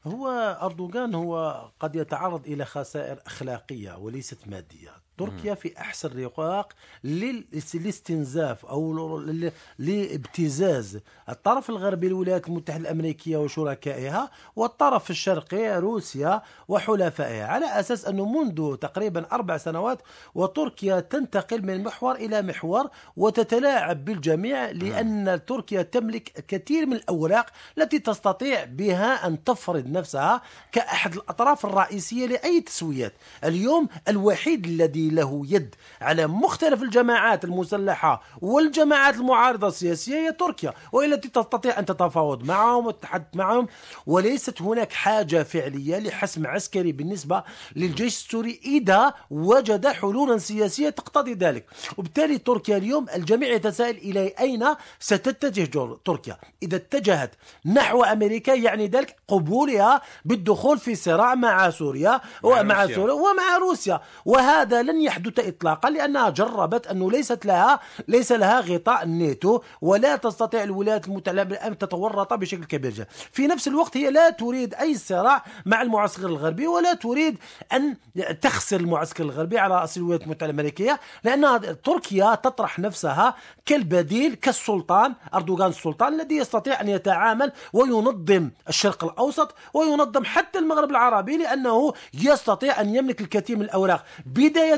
[0.08, 0.28] هو
[0.62, 5.01] أردوغان هو قد يتعرض إلى خسائر أخلاقية وليست مادية.
[5.26, 11.00] تركيا في أحسن رواق لل- للاستنزاف أو ل- لابتزاز.
[11.30, 17.46] الطرف الغربي الولايات المتحدة الأمريكية وشركائها والطرف الشرقي روسيا وحلفائها.
[17.48, 20.02] على أساس أنه منذ تقريبا أربع سنوات
[20.36, 27.46] وتركيا تنتقل من محور إلى محور وتتلاعب بالجميع لأن تركيا تملك كثير من الأوراق
[27.78, 33.14] التي تستطيع بها أن تفرض نفسها كأحد الأطراف الرئيسية لأي تسويات.
[33.44, 41.28] اليوم الوحيد الذي له يد على مختلف الجماعات المسلحة والجماعات المعارضة السياسية هي تركيا والتي
[41.28, 43.68] تستطيع أن تتفاوض معهم وتتحدث معهم.
[44.06, 47.44] وليست هناك حاجة فعلية لحسم عسكري بالنسبة
[47.76, 51.66] للجيش السوري إذا وجد حلولا سياسية تقتضي ذلك.
[51.98, 54.66] وبالتالي تركيا اليوم الجميع يتساءل إلى أين
[55.00, 62.82] ستتجه تركيا؟ إذا اتجهت نحو أمريكا يعني ذلك قبولها بالدخول في صراع مع سوريا ومع
[62.82, 62.96] روسيا.
[62.96, 64.02] سوريا ومع روسيا.
[64.26, 70.64] وهذا لن يحدث اطلاقا لأنها جربت أنه ليست لها ليس لها غطاء الناتو ولا تستطيع
[70.64, 73.08] الولايات المتحدة ان تتورط بشكل كبير جدا.
[73.32, 77.38] في نفس الوقت هي لا تريد أي صراع مع المعسكر الغربي ولا تريد
[77.74, 77.96] أن
[78.42, 83.36] تخسر المعسكر الغربي على رأس الولايات المتحدة الأمريكية لأنها تركيا تطرح نفسها
[83.66, 91.38] كالبديل كالسلطان أردوغان السلطان الذي يستطيع أن يتعامل وينظم الشرق الأوسط وينظم حتى المغرب العربي
[91.38, 94.06] لأنه يستطيع أن يملك الكثير من الأوراق.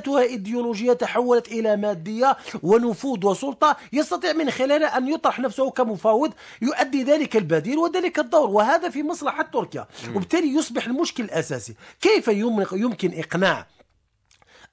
[0.03, 7.03] بدايتها إيديولوجية تحولت إلى مادية ونفوذ وسلطة يستطيع من خلالها أن يطرح نفسه كمفاوض يؤدي
[7.03, 9.87] ذلك البديل وذلك الدور وهذا في مصلحة تركيا.
[10.15, 11.75] وبالتالي يصبح المشكل الأساسي.
[12.01, 13.67] كيف يمكن يمكن إقناع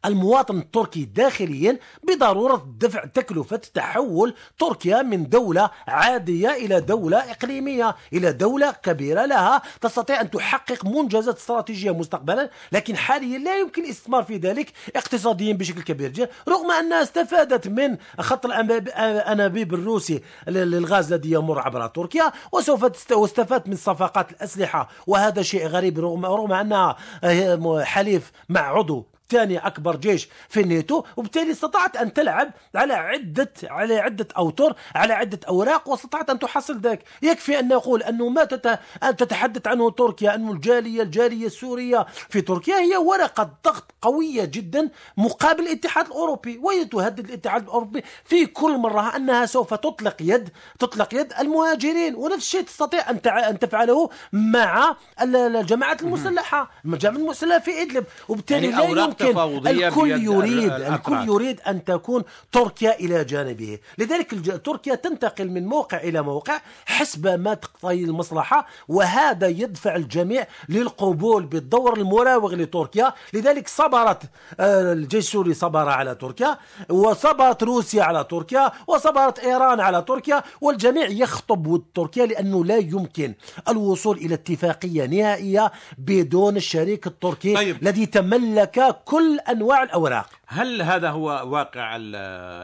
[0.05, 8.33] المواطن التركي داخليا بضرورة دفع تكلفة تحول تركيا من دولة عادية إلى دولة إقليمية إلى
[8.33, 9.63] دولة كبيرة لها.
[9.81, 15.83] تستطيع أن تحقق منجزات استراتيجية مستقبلا لكن حاليا لا يمكن الاستثمار في ذلك اقتصاديا بشكل
[15.83, 23.13] كبير جدا رغم أنها استفادت من خط الأنابيب الروسي للغاز الذي يمر عبر تركيا وسوف
[23.13, 29.59] واستفادت من صفقات الأسلحة وهذا شيء غريب رغم, رغم أنها آه، حليف مع عضو ثاني
[29.59, 35.41] أكبر جيش في الناتو وبالتالي استطاعت أن تلعب على عدة على عدة اوتر على عدة
[35.49, 37.03] أوراق واستطاعت أن تحصل ذلك.
[37.23, 38.67] يكفي أن نقول أنه ما تت...
[39.03, 44.91] أن تتحدث عنه تركيا أنه الجالية الجالية السورية في تركيا هي ورقة ضغط قوية جدا
[45.17, 51.15] مقابل الاتحاد الأوروبي وهي تهدد الاتحاد الأوروبي في كل مرة أنها سوف تطلق يد تطلق
[51.15, 52.15] يد المهاجرين.
[52.15, 53.49] ونفس الشيء تستطيع أن تع...
[53.49, 58.05] أن تفعله مع ال- الجماعات المسلحة الجماعات المسلحة في إدلب.
[58.29, 60.73] وبالتالي يعني لا أوراق يمكن تفاوضية الكل يريد.
[60.73, 67.27] الكل يريد أن تكون تركيا إلى جانبه لذلك تركيا تنتقل من موقع إلى موقع حسب
[67.27, 74.23] ما تقتضي المصلحة وهذا يدفع الجميع للقبول بالدور المراوغ لتركيا لذلك صبرت
[74.61, 81.09] آه، الجيش السوري صبر على تركيا وصبرت روسيا على تركيا وصبرت إيران على تركيا والجميع
[81.09, 83.35] يخطب تركيا لأنه لا يمكن
[83.69, 87.83] الوصول إلى اتفاقية نهائية بدون الشريك التركي طيب.
[87.83, 90.27] الذي تملك كل أنواع الأوراق.
[90.47, 92.17] هل هذا هو واقع ال-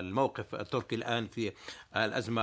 [0.06, 1.52] الموقف التركي الآن في
[1.96, 2.42] الأزمة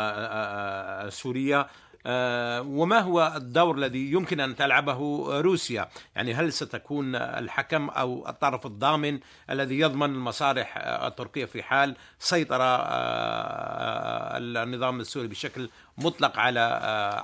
[1.07, 1.67] السورية
[2.05, 4.99] آه، وما هو الدور الذي يمكن أن تلعبه
[5.41, 12.63] روسيا؟ يعني هل ستكون الحكم أو الطرف الضامن الذي يضمن المصالح التركية في حال سيطرة
[12.63, 16.59] آه، النظام السوري بشكل مطلق على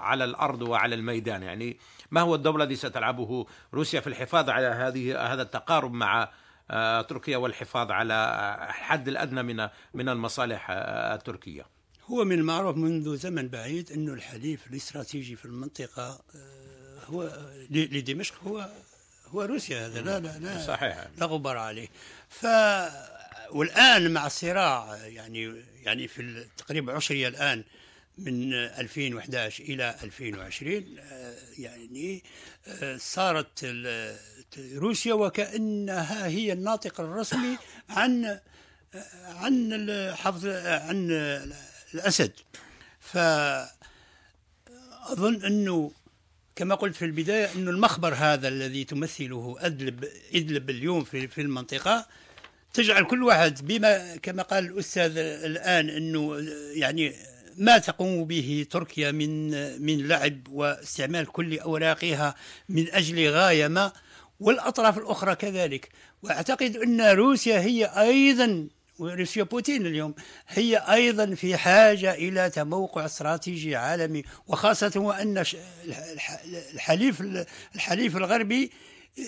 [0.01, 1.77] على الأرض وعلى الميدان؟ يعني
[2.11, 6.29] ما هو الدور الذي ستلعبه روسيا في الحفاظ على هذه هذا التقارب مع
[7.09, 11.65] تركيا والحفاظ على آه، الحد الأدنى من من المصالح آه، التركية.
[12.05, 17.31] هو من المعروف منذ زمن بعيد أنه الحليف الاستراتيجي في المنطقة آه، هو
[17.69, 18.69] لدمشق هو
[19.27, 21.07] هو روسيا هذا لا لا لا صحيح.
[21.17, 21.87] لا غبار عليه
[22.29, 22.45] ف
[23.51, 27.63] والآن مع الصراع يعني يعني في تقريبا عشرية الآن
[28.19, 32.23] من 2011 إلى 2020 آه، يعني
[32.67, 33.75] آه، صارت
[34.75, 37.57] روسيا وكأنها هي الناطق الرسمي
[37.89, 38.41] عن آه،
[39.25, 41.11] عن الحفظ عن
[41.93, 42.31] الأسد.
[42.99, 43.69] فأظن
[45.45, 45.91] أنه
[46.55, 50.05] كما قلت في البداية أن المخبر هذا الذي تمثله أدلب
[50.35, 52.07] إدلب اليوم في في المنطقة
[52.73, 56.37] تجعل كل واحد بما كما قال الأستاذ الآن أنه
[56.73, 57.13] يعني
[57.59, 59.49] ما تقوم به تركيا من
[59.81, 62.35] من لعب واستعمال كل أوراقها
[62.69, 63.91] من أجل غاية ما
[64.39, 65.89] والأطراف الأخرى كذلك.
[66.23, 68.67] وأعتقد أن روسيا هي أيضا
[68.99, 70.13] وروسيا بوتين اليوم
[70.47, 74.23] هي أيضا في حاجة إلى تموقع استراتيجي عالمي.
[75.43, 76.41] ش- الح-
[76.73, 77.21] الحليف
[77.75, 78.71] الحليف الغربي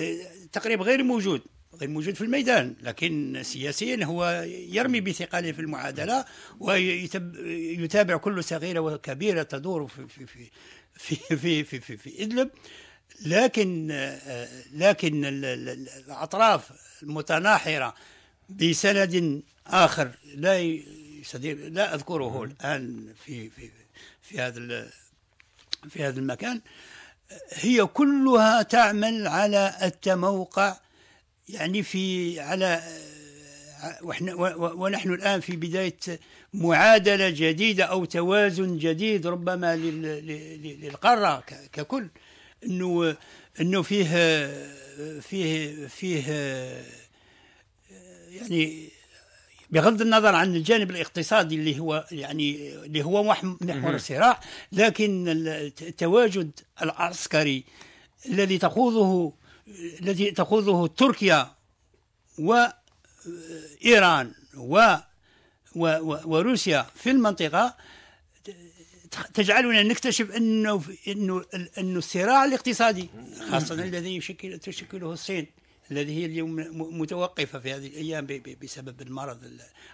[0.02, 0.17] آه،
[0.52, 1.41] تقريبا غير موجود.
[1.80, 6.26] غير موجود في الميدان لكن سياسيا هو يرمي بثقله في المعادلة
[6.60, 10.50] ويتابع كل صغيرة وكبيرة تدور في في في
[10.98, 12.50] في في في, في, في إدلب.
[13.26, 13.88] لكن
[14.74, 16.72] لكن الأطراف
[17.04, 17.96] المتناحرة
[18.50, 20.82] بسند آخر لا
[21.44, 23.70] لا أذكره الآن في في
[24.22, 24.90] في هذا
[25.90, 26.62] في هذا المكان.
[27.50, 30.78] هي كلها تعمل على التموقع
[31.54, 32.84] يعني في على
[34.02, 35.98] وإحنا ونحن الآن في بداية
[36.54, 42.08] معادلة جديدة أو توازن جديد ربما للقارة ككل
[42.66, 43.16] أنه
[43.62, 44.08] أنه فيه
[45.22, 46.24] فيه فيه
[48.32, 48.90] يعني
[49.70, 53.24] بغض النظر عن الجانب الاقتصادي اللي هو يعني اللي هو
[53.62, 54.40] محور الصراع
[54.72, 57.64] لكن التواجد العسكري
[58.26, 59.34] الذي تخوضه
[59.67, 61.56] الذي تخوضه تركيا
[62.39, 64.95] وإيران و
[66.26, 67.76] وروسيا في المنطقة
[69.34, 71.45] تجعلنا نكتشف أنه أنه
[71.78, 73.10] أنه الصراع الاقتصادي
[73.50, 75.47] خاصة الذي يشكل تشكله الصين
[75.91, 76.56] الذي هي اليوم
[77.02, 78.28] متوقفة في هذه الأيام
[78.62, 79.52] بسبب المرض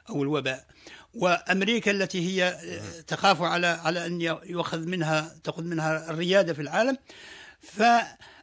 [0.10, 0.66] أو الوباء.
[1.14, 2.60] وأمريكا التي هي
[3.08, 6.98] تخاف على على أن يؤخذ منها تأخذ منها الريادة في العالم.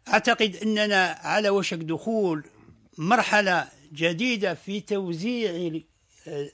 [0.07, 2.45] فاعتقد إننا على وشك دخول
[2.99, 5.81] مرحلة جديدة في توزيع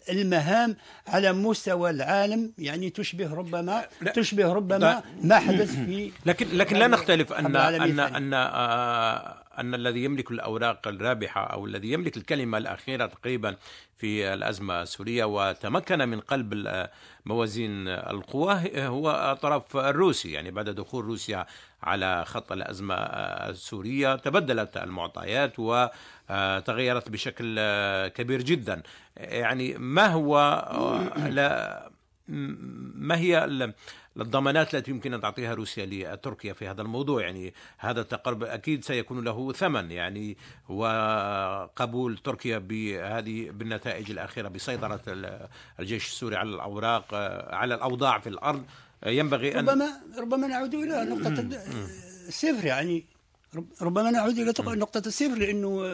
[0.08, 6.76] المهام على مستوى العالم يعني تشبه ربما لا تشبه ربما ما حدث في لكن لكن
[6.76, 12.58] لا نختلف ان ان ان آه أن الذي يملك الأوراق الرابحة أو الذي يملك الكلمة
[12.58, 13.56] الأخيرة تقريبا
[13.96, 16.86] في الأزمة السورية وتمكن من قلب
[17.24, 20.32] موازين القوى هو الطرف الروسي.
[20.32, 21.46] يعني بعد دخول روسيا
[21.82, 25.58] على خط الأزمة السورية تبدلت المعطيات
[26.30, 27.60] وتغيرت بشكل
[28.08, 28.82] كبير جدا.
[29.16, 30.36] يعني ما هو
[31.28, 31.90] لا
[32.28, 33.44] ما هي
[34.16, 39.24] الضمانات التي يمكن أن تعطيها روسيا لتركيا في هذا الموضوع؟ يعني هذا التقرب أكيد سيكون
[39.24, 40.36] له ثمن يعني
[40.68, 45.00] وقبول تركيا بهذه بالنتائج الأخيرة بسيطرة
[45.80, 47.14] الجيش السوري على الأوراق
[47.54, 48.64] على الأوضاع في الأرض.
[49.06, 49.86] ينبغي أن ربما
[50.18, 51.48] ربما نعود إلى نقطة
[52.28, 53.04] الصفر يعني
[53.80, 55.86] ربما نعود إلى نقطة الصفر لأنه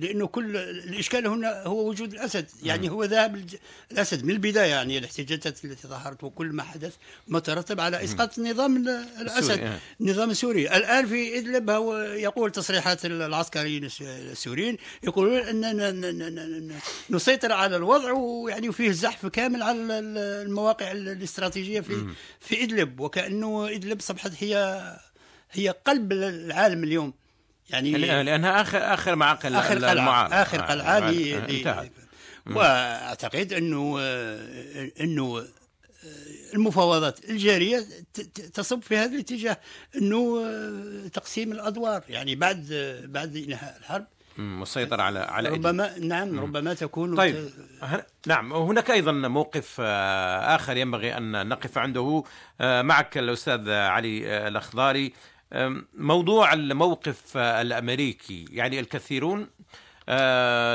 [0.00, 2.46] لأنه كل الإشكال هنا هو وجود الأسد.
[2.62, 3.46] يعني هو ذهب
[3.92, 4.70] الأسد من البداية.
[4.70, 6.94] يعني الاحتجاجات التي ظهرت وكل ما حدث
[7.28, 8.88] مترتب على إسقاط نظام
[9.20, 9.78] الأسد.
[10.00, 10.76] النظام السوري.
[10.76, 18.90] الآن في إدلب هو يقول تصريحات العسكريين السوريين يقولون اننا نسيطر على الوضع ويعني فيه
[18.90, 22.06] زحف كامل على المواقع الاستراتيجية في
[22.40, 23.00] في إدلب.
[23.00, 24.82] وكأنه إدلب اصبحت هي
[25.54, 27.14] هي قلب العالم اليوم.
[27.70, 30.42] يعني لأنها اخر آخر معقل آخر قلعة.
[30.42, 30.98] آخر قلعة
[31.66, 31.88] آه
[32.46, 33.98] وأعتقد إنه
[35.00, 35.44] إنه
[36.54, 37.86] المفاوضات الجارية
[38.54, 39.56] تصب في هذا الاتجاه
[39.96, 40.48] إنه
[41.12, 42.02] تقسيم الأدوار.
[42.08, 42.66] يعني بعد
[43.04, 44.06] بعد إنهاء الحرب
[44.38, 47.50] مسيطر على على ربما نعم ربما تكون طيب
[48.26, 52.24] نعم هناك أيضا موقف آخر ينبغي أن نقف عنده
[52.60, 55.12] معك الأستاذ علي الاخضاري
[55.94, 58.44] موضوع الموقف الأمريكي.
[58.50, 59.48] يعني الكثيرون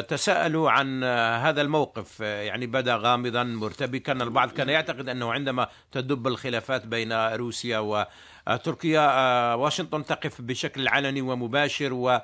[0.08, 1.04] تساءلوا عن
[1.44, 2.20] هذا الموقف.
[2.20, 4.12] يعني بدا غامضا مرتبكا.
[4.12, 8.06] البعض كان يعتقد أنه عندما تدب الخلافات بين روسيا
[8.48, 12.20] وتركيا واشنطن تقف بشكل علني ومباشر و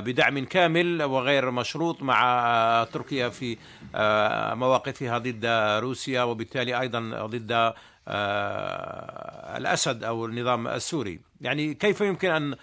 [0.00, 3.56] بدعم كامل وغير مشروط مع تركيا في
[4.54, 5.46] مواقفها ضد
[5.82, 7.72] روسيا وبالتالي أيضا ضد
[9.56, 11.20] الأسد أو النظام السوري.
[11.40, 12.56] يعني كيف يمكن أن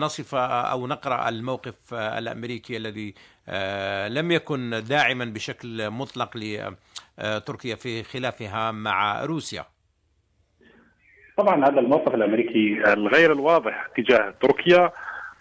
[0.00, 3.14] نصف أو نقرأ الموقف الأمريكي الذي
[4.20, 9.64] لم يكن داعما بشكل مطلق لتركيا في خلافها مع روسيا؟
[11.36, 14.92] طبعا هذا الموقف الأمريكي الغير الواضح تجاه تركيا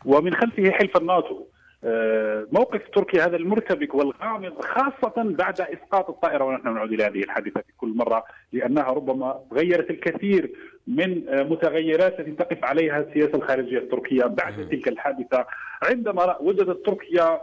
[0.06, 1.48] ومن خلفه حلف الناتو.
[2.52, 7.74] موقف تركيا هذا المرتبك والغامض خاصة بعد إسقاط الطائرة ونحن نعود إلى هذه الحادثة في
[7.78, 10.52] كل مرة لأنها ربما غيرت الكثير
[10.88, 15.46] من متغيرات التي تقف عليها السياسة الخارجية التركية بعد تلك الحادثة.
[15.84, 17.42] عندما وجدت تركيا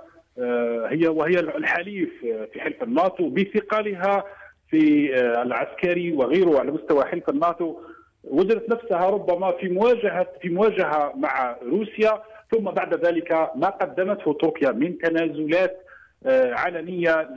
[0.88, 2.10] هي وهي الحليف
[2.52, 4.24] في حلف الناتو بثقلها
[4.70, 7.76] في العسكري وغيره على مستوى حلف الناتو
[8.24, 12.22] وجدت نفسها ربما في مواجهة في مواجهة مع روسيا
[12.52, 15.86] ثم بعد ذلك ما قدمته تركيا من تنازلات
[16.26, 17.28] علنية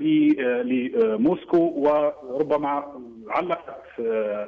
[0.63, 3.75] لموسكو وربما علقت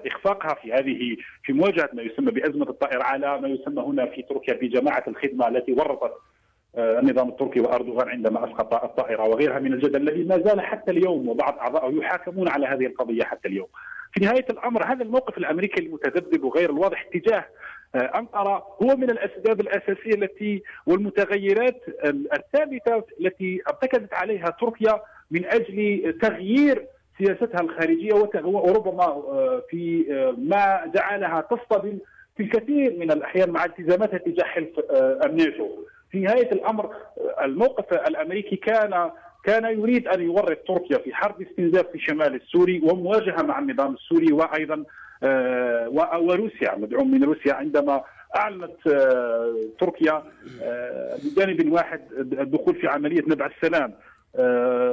[0.05, 4.53] إخفاقها في هذه في مواجهة ما يسمى بأزمة الطائر على ما يسمى هنا في تركيا
[4.53, 6.13] بجماعه الخدمة التي ورطت
[6.75, 11.29] آه، النظام التركي وأردوغان عندما اسقط الطائرة وغيرها من الجدل الذي ما زال حتى اليوم
[11.29, 13.67] وبعض اعضائه يحاكمون على هذه القضية حتى اليوم.
[14.13, 17.45] في نهاية الأمر هذا الموقف الأمريكي المتذبذب وغير الواضح تجاه
[17.97, 26.13] آه، أنقرة هو من الأسباب الأساسية التي والمتغيرات الثابتة التي ارتكزت عليها تركيا من أجل
[26.21, 26.85] تغيير
[27.17, 30.05] سياستها الخارجية وربما آه، في
[30.37, 31.97] ما جعلها تصطدم
[32.37, 34.69] في الكثير من الأحيان مع التزاماتها تجاه حلف
[35.25, 35.67] الناتو.
[36.11, 36.95] في نهاية الأمر
[37.43, 39.11] الموقف الأمريكي كان
[39.43, 44.33] كان يريد أن يورط تركيا في حرب استنزاف في شمال السوري ومواجهة مع النظام السوري
[44.33, 44.85] وأيضا آه،
[46.21, 46.75] وروسيا.
[46.75, 48.03] مدعوم من روسيا عندما
[48.35, 50.23] أعلنت آه، تركيا
[50.63, 53.93] آه، بجانب واحد الدخول في عملية نبع السلام.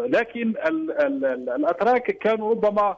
[0.06, 0.54] لكن
[1.56, 2.96] الأتراك كانوا ربما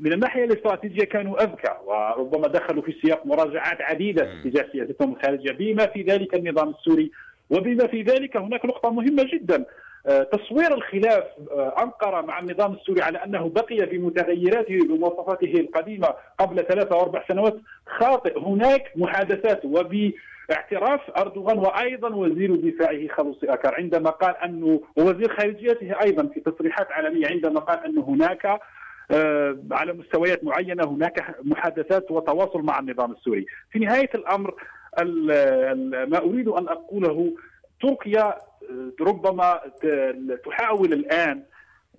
[0.00, 5.86] من الناحية الاستراتيجية كانوا أذكى وربما دخلوا في سياق مراجعات عديدة تجاه سياستهم الخارجية بما
[5.86, 7.10] في ذلك النظام السوري
[7.50, 9.56] وبما في ذلك هناك نقطة مهمة جدا.
[9.56, 9.64] آه،
[10.04, 16.96] تصوير الخلاف آه، أنقرة مع النظام السوري على أنه بقي بمتغيراته بمواصفاته القديمة قبل ثلاثة
[16.96, 18.38] أو أربع سنوات خاطئ.
[18.38, 26.26] هناك محادثات وباعتراف أردوغان وأيضا وزير دفاعه خلوصي أكار عندما قال أنه ووزير خارجيته أيضا
[26.26, 28.60] في تصريحات علنية عندما قال أن هناك
[29.10, 33.46] آه، على مستويات معينة هناك محادثات وتواصل مع النظام السوري.
[33.70, 34.54] في نهاية الأمر
[36.06, 37.32] ما أريد أن أقوله
[37.82, 38.51] تركيا آه،
[39.00, 39.60] ربما
[40.44, 41.42] تحاول الآن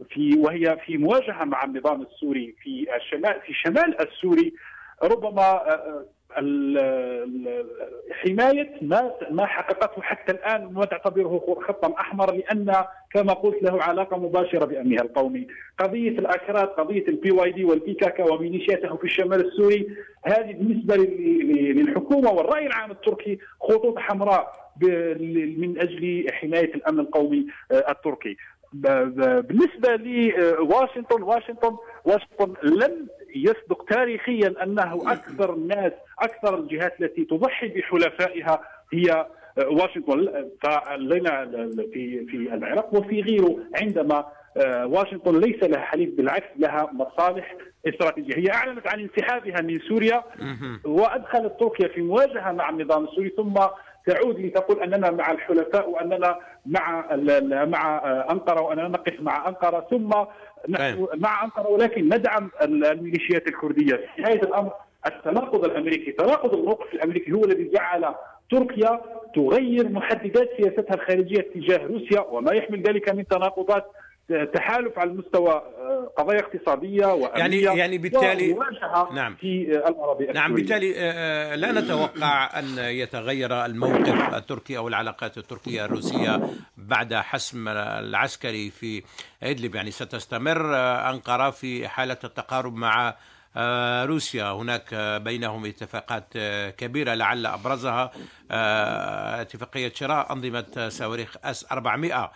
[0.09, 4.53] في وهي في مواجهة مع النظام السوري في الشمال في شمال السوري
[5.03, 6.05] ربما آه،
[8.11, 12.73] حماية ما ما حققته حتى الآن ما تعتبره خطا أحمر لأن
[13.13, 19.03] كما قلت له علاقة مباشرة بامنها القومي، قضية الأكراد، قضية ال PYD والبيكاكا وميليشياته في
[19.03, 19.87] الشمال السوري
[20.25, 24.53] هذه بالنسبة للحكومة والرأي العام التركي خطوط حمراء
[25.57, 28.37] من أجل حماية الأمن القومي آه، التركي.
[28.73, 38.61] بالنسبة لواشنطن واشنطن واشنطن لم يسبق تاريخيا أنه أكثر الناس أكثر الجهات التي تضحي بحلفائها
[38.93, 39.27] هي
[39.57, 40.49] واشنطن.
[40.63, 41.45] فلنا
[41.93, 44.25] في في العراق وفي غيره عندما
[44.57, 47.55] آه، واشنطن ليس لها حليف بالعكس لها مصالح
[47.87, 50.23] استراتيجية، هي أعلنت عن انسحابها من سوريا
[50.85, 53.53] وأدخلت تركيا في مواجهة مع النظام السوري ثم
[54.07, 57.15] تعود لتقول أننا مع الحلفاء وأننا مع
[57.65, 60.11] مع أنقرة وأننا نقف مع أنقرة ثم
[60.69, 63.95] نحن مع انقره ولكن ندعم الميليشيات الكردية.
[64.15, 64.71] في نهايه الأمر
[65.05, 68.15] التناقض الأمريكي تناقض الموقف الأمريكي هو الذي جعل
[68.51, 69.01] تركيا
[69.35, 73.85] تغير محددات سياستها الخارجية تجاه روسيا وما يحمل ذلك من تناقضات
[74.53, 78.57] تحالف على المستوى آه، قضايا اقتصادية وأمنية يعني يعني بالتالي
[79.13, 79.35] نعم.
[79.35, 85.85] في الأراضي نعم بالتالي آه، آه، لا نتوقع أن يتغير الموقف التركي أو العلاقات التركية
[85.85, 86.41] الروسية
[86.77, 89.03] بعد حسم العسكري في
[89.43, 89.75] إدلب.
[89.75, 90.75] يعني ستستمر
[91.09, 93.15] أنقرة في حالة التقارب مع
[94.05, 94.51] روسيا.
[94.51, 96.37] هناك بينهم اتفاقات
[96.77, 98.11] كبيرة لعل أبرزها
[99.41, 102.31] اتفاقية شراء أنظمة صواريخ أس 400 آه،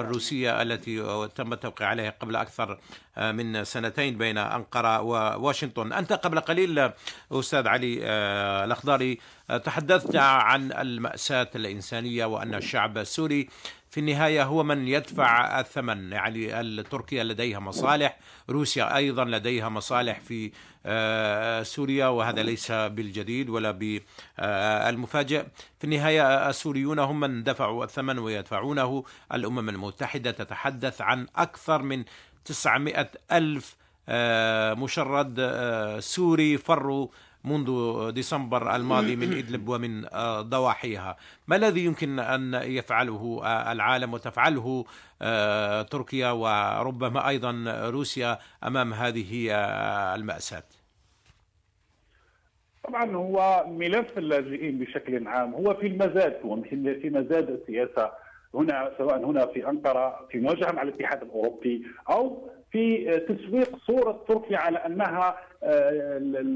[0.00, 2.78] الروسية التي تم التوقيع عليها قبل أكثر
[3.16, 5.92] آه، من سنتين بين أنقرة وواشنطن.
[5.92, 6.90] أنت قبل قليل
[7.32, 9.18] أستاذ علي آه، الأخضري
[9.64, 13.48] تحدثت عن المأساة الإنسانية وأن الشعب السوري
[13.94, 18.18] في النهاية هو من يدفع الثمن يعني تركيا لديها مصالح
[18.50, 20.52] روسيا أيضا لديها مصالح في
[20.86, 25.44] آه، سوريا وهذا ليس بالجديد ولا بالمفاجئ.
[25.78, 29.04] في النهاية السوريون هم من دفعوا الثمن ويدفعونه.
[29.34, 32.04] الأمم المتحدة تتحدث عن أكثر من
[32.44, 33.76] 900 ألف
[34.08, 37.08] آه، مشرد آه، سوري فروا
[37.44, 41.16] منذ ديسمبر الماضي من إدلب ومن آه، ضواحيها.
[41.48, 44.84] ما الذي يمكن أن يفعله آه، العالم وتفعله
[45.22, 49.50] آه، تركيا وربما أيضا روسيا أمام هذه
[50.14, 50.62] المأساة؟
[52.84, 58.12] طبعا هو ملف اللاجئين بشكل عام هو في المزاد هو في مزاد السياسة
[58.54, 64.58] هنا سواء هنا في أنقرة في مواجهه مع الاتحاد الأوروبي أو في تسويق صورة تركيا
[64.58, 65.36] على أنها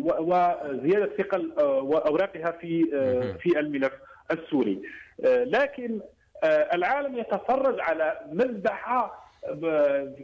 [0.00, 3.92] وزيادة ثقل آه، وأوراقها في آه، في الملف
[4.30, 4.82] السوري.
[5.24, 6.00] لكن
[6.44, 9.28] العالم يتفرج على مذبحة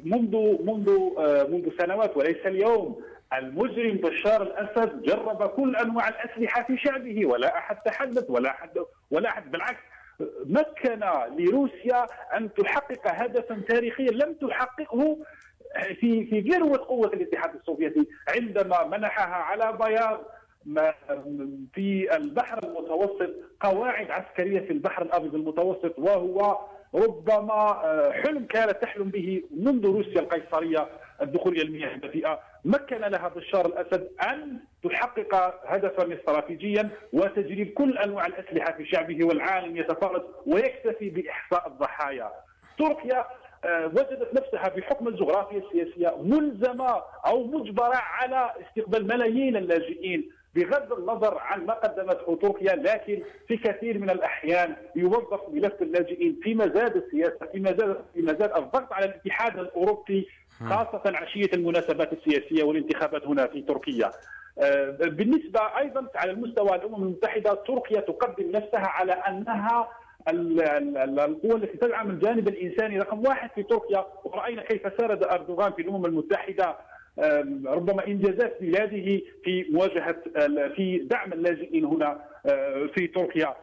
[0.04, 0.90] منذ منذ
[1.50, 3.02] منذ سنوات وليس اليوم.
[3.38, 8.70] المجرم بشار الأسد جرب كل أنواع الأسلحة في شعبه ولا أحد تحدث ولا أحد
[9.10, 9.80] ولا أحد بالعكس
[10.44, 11.00] مكن
[11.38, 12.06] لروسيا
[12.36, 15.18] أن تحقق هدفا تاريخيا لم تحققه
[16.00, 20.20] في في ذروه قوه الاتحاد السوفيتي عندما منحها على بياض
[21.74, 26.58] في البحر المتوسط قواعد عسكرية في البحر الأبيض المتوسط وهو
[26.94, 30.86] ربما آه، حلم كانت تحلم به منذ روسيا القيصرية
[31.22, 38.26] الدخول إلى المياه الدافئه مكن لها بشار الأسد أن تحقق هدفا استراتيجيا وتجريب كل أنواع
[38.26, 42.30] الأسلحة في شعبه والعالم يتفرج ويكتفي بإحصاء الضحايا.
[42.78, 43.24] تركيا
[43.66, 51.66] وجدت نفسها بحكم الجغرافيا السياسية ملزمة أو مجبرة على استقبال ملايين اللاجئين بغض النظر عن
[51.66, 57.60] ما قدمته تركيا لكن في كثير من الأحيان يوظف ملف اللاجئين في مزاد السياسة في
[57.60, 60.28] مزاد في مزاد الضغط على الاتحاد الأوروبي
[60.60, 64.10] خاصة عشية المناسبات السياسية والانتخابات هنا في تركيا.
[64.58, 69.88] آه، بالنسبة أيضا على المستوى الأمم المتحدة تركيا تقدم نفسها على أنها
[70.28, 74.04] القوة التي تدعم الجانب الإنساني رقم واحد في تركيا.
[74.24, 76.76] ورأينا كيف سرد أردوغان في الأمم المتحدة
[77.66, 80.16] ربما إنجازات بلاده في مواجهة
[80.76, 83.54] في دعم اللاجئين هنا آه، في تركيا.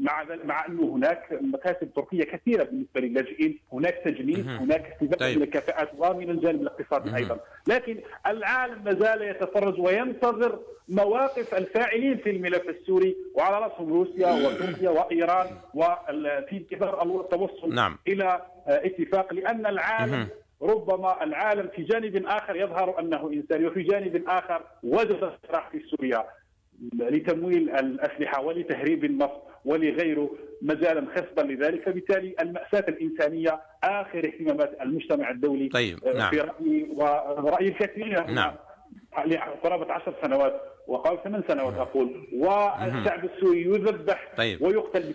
[0.00, 5.36] مع مع أنه هناك مكاسب تركية كثيرة بالنسبة للاجئين، هناك تجميل، هناك استفادة طيب.
[5.36, 10.58] من الكفاءات ومن الجانب الاقتصادي أيضا، لكن العالم ما زال يتفرج وينتظر
[10.88, 17.98] مواقف الفاعلين في الملف السوري وعلى رأسهم روسيا وتركيا وإيران وفي انتظار التوصل نعم.
[18.08, 20.28] إلى اتفاق لأن العالم
[20.62, 26.24] ربما العالم في جانب آخر يظهر أنه إنساني وفي جانب آخر وجد صراع في سوريا
[26.92, 29.42] لتمويل الأسلحة ولتهريب النفط.
[29.64, 30.30] ولغيره
[30.62, 31.82] مجالا خصبا لذلك.
[31.82, 36.30] فبالتالي المأساة الإنسانية آخر اهتمامات المجتمع الدولي طيب نعم.
[36.30, 38.54] في رأيي وراي الكثيرين نعم.
[39.62, 42.28] قرابه عشر سنوات وقال ثمان سنوات أقول.
[42.36, 44.62] والشعب السوري يذبح طيب.
[44.62, 45.14] ويقتل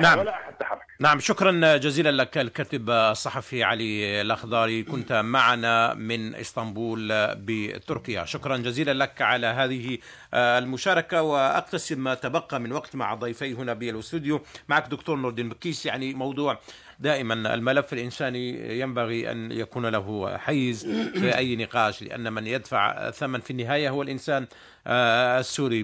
[0.00, 0.18] نعم.
[0.18, 0.80] ولا أحد تحرك.
[1.00, 8.24] نعم شكرا جزيلا لك الكاتب الصحفي علي الاخضاري كنت معنا من إسطنبول بتركيا.
[8.24, 9.98] شكرا جزيلا لك على هذه
[10.34, 14.40] المشاركة واقتسم ما تبقى من وقت مع ضيفي هنا بالأستوديو.
[14.68, 16.58] معك دكتور نور الدين بكيس يعني موضوع
[17.00, 23.40] دائما الملف الإنساني ينبغي أن يكون له حيز في أي نقاش لأن من يدفع ثمن
[23.40, 24.46] في النهاية هو الإنسان
[24.86, 25.82] آه، السوري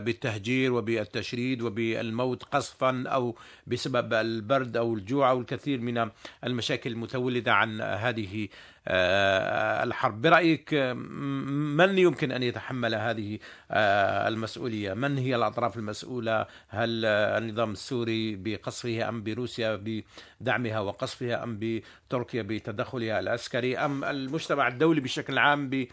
[0.00, 3.36] بالتهجير وبالتشريد وبالموت قصفا أو
[3.66, 6.10] بسبب البرد أو الجوع أو الكثير من
[6.44, 8.48] المشاكل المتولدة عن هذه
[8.88, 10.22] الحرب.
[10.22, 13.38] برأيك من يمكن أن يتحمل هذه
[13.70, 19.82] آه، المسؤولية؟ من هي الأطراف المسؤولة؟ هل النظام السوري بقصفه أم بروسيا
[20.40, 25.86] بدعمها وقصفها أم بتركيا بتدخلها العسكري؟ أم المجتمع الدولي بشكل عام ب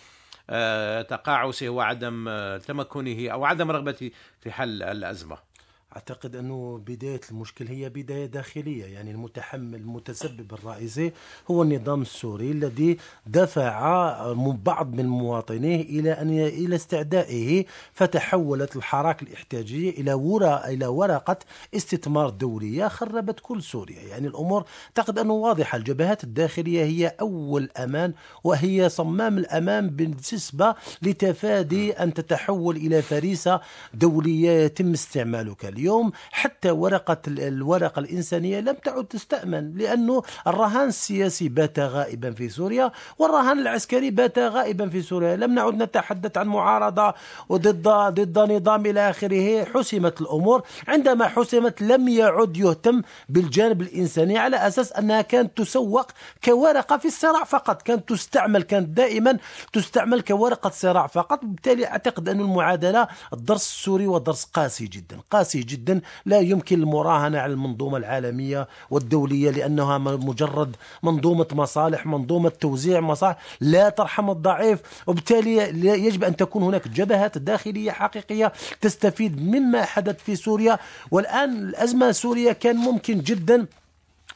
[1.10, 2.30] تقاعسه وعدم
[2.68, 5.55] تمكنه أو عدم رغبته في حل الأزمة؟
[5.96, 11.12] أعتقد أنه بداية المشكل هي بداية داخلية يعني المتحمل المتسبب الرئيسي
[11.52, 14.34] هو النظام السوري الذي دفع
[14.66, 21.38] بعض من مواطنيه إلى أن إلى استعدائه فتحولت الحراك الاحتياجيه إلى ورا إلى ورقة
[21.76, 24.02] استثمار دولية خربت كل سوريا.
[24.02, 31.92] يعني الأمور أعتقد أنه واضحة الجبهات الداخلية هي أول أمان وهي صمام الأمان بالنسبة لتفادي
[31.92, 33.62] أن تتحول إلى فريسة
[33.94, 35.85] دولية يتم استعمالك اليوم.
[35.86, 42.92] اليوم حتى ورقة الورقة الإنسانية لم تعد تستأمن لأنه الرهان السياسي بات غائبا في سوريا
[43.18, 45.36] والرهان العسكري بات غائبا في سوريا.
[45.36, 47.14] لم نعد نتحدث عن معارضة
[47.50, 49.64] وضد ضد نظام إلى آخره.
[49.64, 50.64] حسمت الأمور.
[50.88, 56.08] عندما حسمت لم يعد يهتم بالجانب الإنساني على أساس أنها كانت تسوق
[56.44, 57.82] كورقة في الصراع فقط.
[57.82, 59.38] كانت تستعمل كانت دائما
[59.74, 61.40] تستعمل كورقة صراع فقط.
[61.44, 65.75] بالتالي أعتقد أن المعادلة الدرس السوري ودرس قاسي جدا قاسي جدا.
[65.76, 73.38] جدا لا يمكن المراهنة على المنظومة العالمية والدولية لأنها مجرد منظومة مصالح منظومة توزيع مصالح
[73.62, 74.80] لا ترحم الضعيف.
[75.08, 75.58] وبالتالي
[76.06, 80.80] يجب أن تكون هناك جبهات داخلية حقيقية تستفيد مما حدث في سوريا.
[81.12, 83.66] والآن الأزمة السورية كان ممكن جدا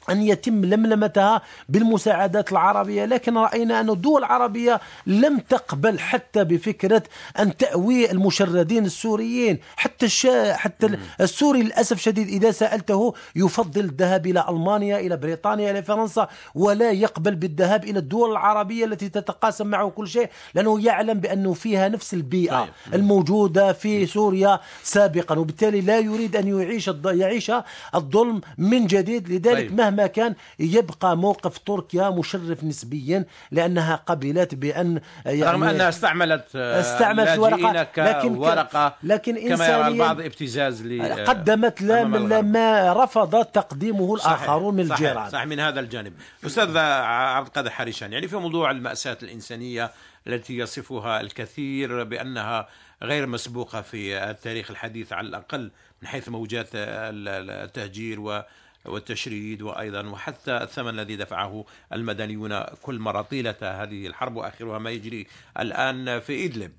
[0.10, 7.04] أن يتم لملمتها بالمساعدات العربية لكن رأينا أن الدول العربية لم تقبل حتى بفكرة
[7.40, 9.60] أن تأوي المشردين السوريين.
[9.76, 10.54] حتى الشا...
[10.54, 16.92] حتى السوري للأسف شديد إذا سألته يفضل الذهاب إلى ألمانيا إلى بريطانيا إلى فرنسا ولا
[16.92, 22.14] يقبل بالذهاب إلى الدول العربية التي تتقاسم معه كل شيء لأنه يعلم بأنه فيها نفس
[22.14, 22.70] البيئة طيب.
[22.94, 27.52] الموجودة في سوريا سابقا وبالتالي لا يريد أن يعيش يعيش
[27.96, 29.30] الظلم من جديد.
[29.30, 29.78] لذلك طيب.
[29.78, 36.46] مهما مهما كان يبقى موقف تركيا مشرف نسبيا لأنها قبلت بأن يعني رغم أنها استعملت
[36.56, 42.04] آه، استعملت ورقة لكن ورقة لكن كما يرى البعض ابتزاز ل قدمت لا
[42.42, 45.16] ما رفض تقديمه الآخرون من الجيران.
[45.16, 46.14] صحيح, صحيح من هذا الجانب.
[46.46, 49.92] أستاذ عبد القادر حريشان يعني في موضوع المأساة الإنسانية
[50.28, 52.68] التي يصفها الكثير بأنها
[53.04, 55.72] غير مسبوقة في التاريخ الحديث على الأقل
[56.02, 58.44] من حيث موجات التهجير و
[58.86, 63.22] والتشريد وأيضا وحتى الثمن الذي دفعه المدنيون كل مرة.
[63.22, 65.28] طيلة هذه الحرب وآخرها ما يجري
[65.60, 66.72] الآن في إدلب.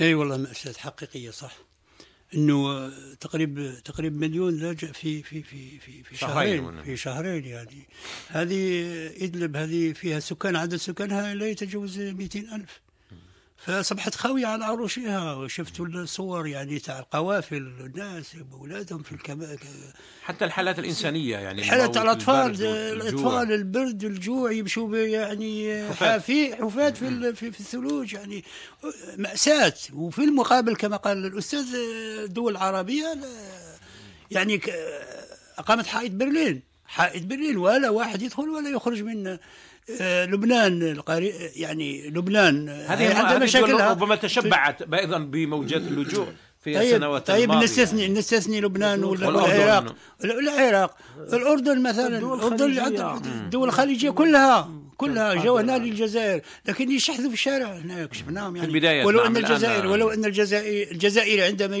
[0.00, 1.56] إي والله ماساه حقيقية صح.
[2.34, 2.90] إنه
[3.20, 6.82] تقريب تقريب مليون لاجئ في في في في في شهرين.
[6.82, 7.88] في شهرين يعني.
[8.28, 8.84] هذه
[9.24, 12.83] إدلب هذه فيها سكان عدد سكانها لا يتجاوز 200 ألف.
[13.56, 19.56] فاصبحت خاويه على عروشها وشفتوا الصور يعني تاع القوافل الناس باولادهم في الكما
[20.22, 27.52] حتى الحالات الإنسانية يعني حالات الأطفال الأطفال البرد الجوع يمشوا يعني حافي حفاة في, في
[27.52, 28.44] في الثلوج يعني.
[29.16, 29.74] مأساة.
[29.92, 31.74] وفي المقابل كما قال الأستاذ
[32.24, 33.16] الدول العربيه
[34.30, 34.60] يعني
[35.58, 36.62] أقامت حائط برلين.
[36.86, 39.38] حائط برلين ولا واحد يدخل ولا يخرج من
[40.00, 46.26] لبنان القري يعني لبنان هذه عندها مشاكل ربما تشبعت أيضا بموجات اللجوء
[46.60, 47.64] في طيب السنوات طيب الماضية.
[47.64, 50.96] نستثني نستثني لبنان والعراق العراق؟
[51.32, 52.78] الأردن مثلا الأردن
[53.26, 54.83] الدول الخليجية كلها.
[54.96, 56.40] كلها جو هنا للجزائر.
[56.66, 60.24] لكن يشحذوا في الشارع هنا شفناهم يعني في البداية ولو نعم أن الجزائر ولو أن
[60.24, 61.76] الجزائر الجزائر عندما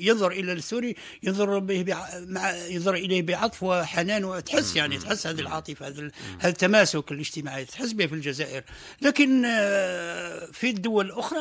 [0.00, 1.84] ينظر إلى السوري ينظر به
[2.28, 7.92] مع ينظر إليه بعطف وحنان وتحس يعني تحس هذه العاطفة هذا هذا التماسك الاجتماعي تحس
[7.92, 8.62] به في الجزائر.
[9.02, 11.38] لكن آه، في الدول الأخرى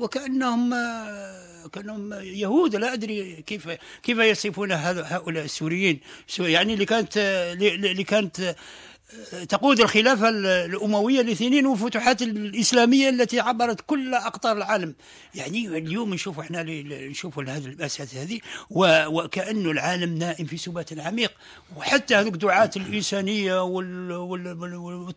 [0.00, 3.68] وكأنهم آه، كأنهم يهود لا أدري كيف
[4.02, 6.00] كيف يصفون هؤلاء السوريين.
[6.38, 8.56] يعني اللي كانت اللي كانت
[9.48, 10.28] تقود الخلافة
[10.64, 14.94] الأموية لسنين والفتوحات الإسلامية التي عبرت كل أقطار العالم.
[15.34, 16.62] يعني اليوم نشوف إحنا
[17.08, 18.40] نشوف هذه المأساة هذه
[18.70, 21.32] وكأنه العالم نائم في سبات عميق
[21.76, 23.62] وحتى هذوك دعاة الإنسانية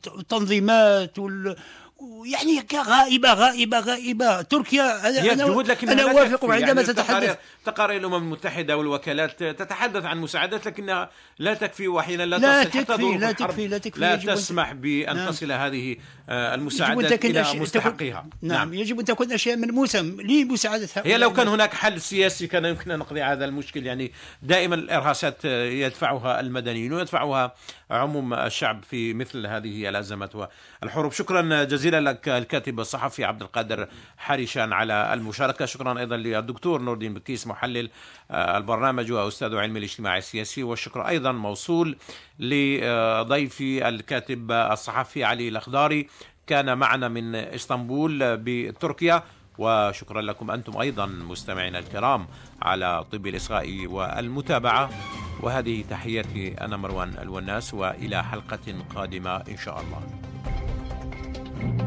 [0.05, 1.55] والتنظيمات وال
[2.25, 4.41] يعني غائبة غائبة غائبة.
[4.41, 7.37] تركيا أنا, جهود لكن أنا أوافق عندما يعني تتحدث.
[7.65, 13.17] تقارير الأمم المتحدة والوكالات تتحدث عن مساعدات لكنها لا تكفي وأحيانا لا, لا تصل تكفي
[13.17, 13.99] لا تكفي لا تكفي.
[14.01, 15.29] لا تسمح بأن نعم.
[15.29, 15.95] تصل هذه
[16.29, 18.25] آه، المساعدات إلى أشياء- مستحقيها.
[18.41, 18.73] نعم.
[18.73, 22.91] يجب أن تكون أشياء ملموسة لمساعدة هؤلاء هي لو كان هناك حل سياسي كان يمكن
[22.91, 23.85] أن نقضي هذا المشكل.
[23.85, 24.11] يعني
[24.43, 27.55] دائما الإرهاصات يدفعها المدنيين ويدفعها
[27.91, 30.31] عموم الشعب في مثل هذه الأزمات.
[30.81, 35.65] والحروب شكرا جزيلا لك الكاتب الصحفي عبد القادر حريشان على المشاركة.
[35.65, 37.89] شكرا أيضا للدكتور نور الدين بكيس محلل
[38.31, 40.63] آه، البرنامج وأستاذ علم الاجتماع السياسي.
[40.63, 41.97] والشكر أيضا موصول
[42.39, 46.07] لضيفي الكاتب الصحفي علي الأخضاري.
[46.47, 49.23] كان معنا من إسطنبول بتركيا.
[49.57, 52.27] وشكرا لكم أنتم أيضا مستمعينا الكرام
[52.61, 54.89] على طب الإصغاء والمتابعة.
[55.41, 60.01] وهذه تحياتي أنا مروان الوناس وإلى حلقة قادمة إن شاء الله.
[61.59, 61.86] Thank you.